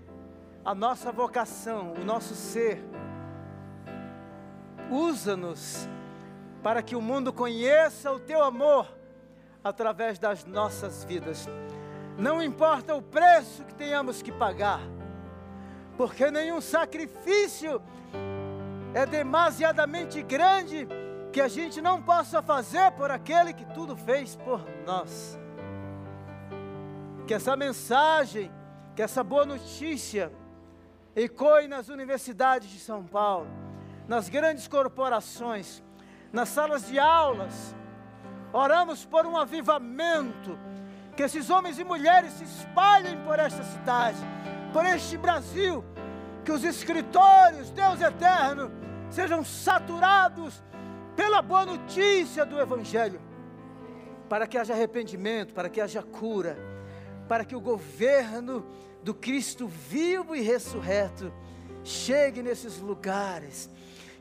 a 0.68 0.76
nossa 0.76 1.13
vocação, 1.13 1.93
o 1.93 2.03
nosso 2.03 2.36
ser. 2.36 2.84
Usa-nos 4.91 5.88
para 6.61 6.84
que 6.84 6.93
o 6.93 6.99
mundo 6.99 7.32
conheça 7.32 8.11
o 8.11 8.20
teu 8.20 8.43
amor 8.43 8.86
através 9.63 10.20
das 10.20 10.43
nossas 10.43 11.05
vidas. 11.05 11.47
Não 12.18 12.43
importa 12.43 12.93
o 12.93 13.01
preço 13.01 13.63
que 13.63 13.74
tenhamos 13.76 14.22
que 14.22 14.30
pagar, 14.30 14.82
porque 15.95 16.30
nenhum 16.30 16.59
sacrifício 16.59 17.82
é 18.93 19.05
demasiadamente 19.05 20.22
grande 20.22 20.86
que 21.32 21.39
a 21.39 21.47
gente 21.47 21.82
não 21.82 22.01
possa 22.01 22.41
fazer 22.41 22.91
por 22.91 23.09
aquele 23.09 23.53
que 23.53 23.63
tudo 23.74 23.95
fez 23.95 24.36
por 24.36 24.65
nós. 24.86 25.39
Que 27.26 27.36
essa 27.36 27.55
mensagem, 27.55 28.51
que 28.93 29.01
essa 29.01 29.24
boa 29.24 29.45
notícia 29.45 30.30
ecoe 31.24 31.68
nas 31.68 31.89
universidades 31.89 32.70
de 32.70 32.80
São 32.80 33.03
Paulo, 33.03 33.47
nas 34.07 34.30
grandes 34.30 34.68
corporações, 34.68 35.84
nas 36.32 36.49
salas 36.49 36.88
de 36.88 36.99
aulas. 36.99 37.76
Oramos 38.53 39.03
por 39.03 39.26
um 39.26 39.36
avivamento 39.36 40.57
que 41.15 41.24
esses 41.24 41.49
homens 41.49 41.80
e 41.80 41.84
mulheres 41.84 42.34
se 42.34 42.43
espalhem 42.43 43.18
por 43.24 43.39
esta 43.39 43.63
cidade, 43.63 44.20
por 44.72 44.86
este 44.86 45.18
Brasil, 45.18 45.84
que 46.45 46.51
os 46.51 46.63
escritórios, 46.63 47.72
Deus 47.72 47.99
eterno, 47.99 48.72
sejam 49.09 49.43
saturados 49.43 50.63
pela 51.15 51.41
boa 51.41 51.65
notícia 51.65 52.45
do 52.45 52.59
Evangelho, 52.59 53.20
para 54.30 54.45
que 54.45 54.57
haja 54.57 54.74
arrependimento, 54.74 55.51
para 55.53 55.68
que 55.68 55.82
haja 55.82 56.03
cura, 56.03 56.55
para 57.28 57.43
que 57.43 57.55
o 57.55 57.59
governo 57.59 58.63
do 59.08 59.14
Cristo 59.14 59.70
vivo 59.70 60.36
e 60.36 60.41
ressurreto 60.41 61.34
chegue 61.82 62.43
nesses 62.43 62.80
lugares, 62.80 63.70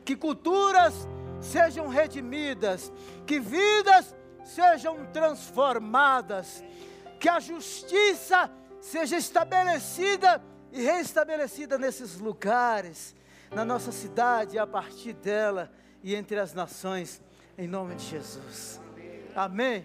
que 0.05 0.15
culturas 0.15 0.93
sejam 1.41 1.89
redimidas, 1.89 2.89
que 3.25 3.37
vidas 3.37 4.15
sejam 4.45 5.05
transformadas, 5.07 6.63
que 7.19 7.27
a 7.27 7.37
justiça 7.41 8.49
seja 8.79 9.17
estabelecida 9.17 10.41
e 10.71 10.81
restabelecida 10.81 11.77
nesses 11.77 12.17
lugares, 12.17 13.13
na 13.51 13.65
nossa 13.65 13.91
cidade, 13.91 14.57
a 14.57 14.65
partir 14.65 15.11
dela 15.11 15.69
e 16.01 16.15
entre 16.15 16.39
as 16.39 16.53
nações, 16.53 17.21
em 17.57 17.67
nome 17.67 17.95
de 17.95 18.05
Jesus. 18.05 18.79
Amém. 19.35 19.83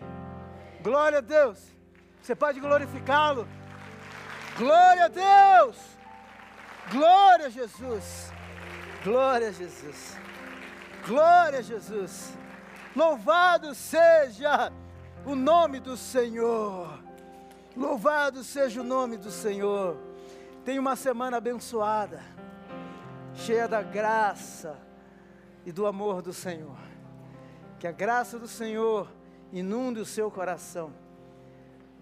Glória 0.81 1.19
a 1.19 1.23
Deus. 1.23 1.59
Você 2.23 2.37
pode 2.37 2.61
glorificá-lo. 2.61 3.49
Glória 4.57 5.05
a 5.05 5.09
Deus. 5.09 5.77
Glória 6.91 7.47
a 7.47 7.51
Jesus. 7.51 8.33
Glória 9.03 9.49
a 9.49 9.53
Jesus. 9.53 10.19
Glória 11.07 11.59
a 11.61 11.63
Jesus. 11.63 12.37
Louvado 12.95 13.75
seja 13.75 14.71
o 15.25 15.35
nome 15.35 15.81
do 15.81 15.97
Senhor. 15.97 16.99
Louvado 17.77 18.45
seja 18.45 18.83
o 18.83 18.85
nome 18.85 19.17
do 19.17 19.31
Senhor. 19.31 19.97
Tenha 20.65 20.81
uma 20.81 20.95
semana 20.95 21.39
abençoada, 21.39 22.23
cheia 23.35 23.67
da 23.67 23.83
graça 23.83 24.77
e 25.65 25.73
do 25.73 25.87
amor 25.87 26.23
do 26.23 26.33
Senhor. 26.33 26.77
Que 27.81 27.87
a 27.87 27.93
graça 27.93 28.39
do 28.39 28.47
Senhor 28.47 29.09
inunde 29.53 30.01
o 30.01 30.07
seu 30.07 30.31
coração. 30.31 30.93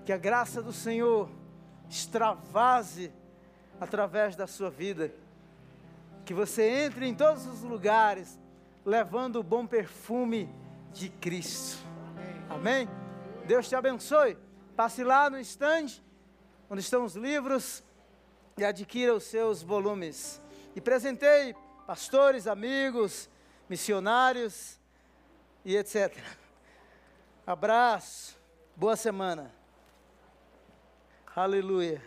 Que 0.04 0.12
a 0.12 0.18
graça 0.18 0.60
do 0.60 0.72
Senhor 0.72 1.30
extravase 1.90 3.12
através 3.80 4.36
da 4.36 4.46
sua 4.46 4.70
vida. 4.70 5.12
Que 6.24 6.32
você 6.32 6.84
entre 6.84 7.06
em 7.06 7.14
todos 7.14 7.46
os 7.46 7.62
lugares 7.62 8.38
levando 8.86 9.36
o 9.36 9.42
bom 9.42 9.66
perfume 9.66 10.48
de 10.92 11.08
Cristo. 11.08 11.78
Amém? 12.48 12.88
Deus 13.46 13.68
te 13.68 13.74
abençoe. 13.74 14.38
Passe 14.76 15.02
lá 15.02 15.28
no 15.28 15.38
estande, 15.38 16.02
onde 16.70 16.80
estão 16.80 17.04
os 17.04 17.14
livros, 17.14 17.82
e 18.56 18.64
adquira 18.64 19.14
os 19.14 19.24
seus 19.24 19.62
volumes. 19.62 20.40
E 20.74 20.80
presenteie 20.80 21.54
pastores, 21.86 22.46
amigos, 22.46 23.28
missionários 23.68 24.78
e 25.64 25.76
etc. 25.76 26.16
Abraço, 27.46 28.36
boa 28.76 28.96
semana. 28.96 29.59
Aleluia. 31.34 32.02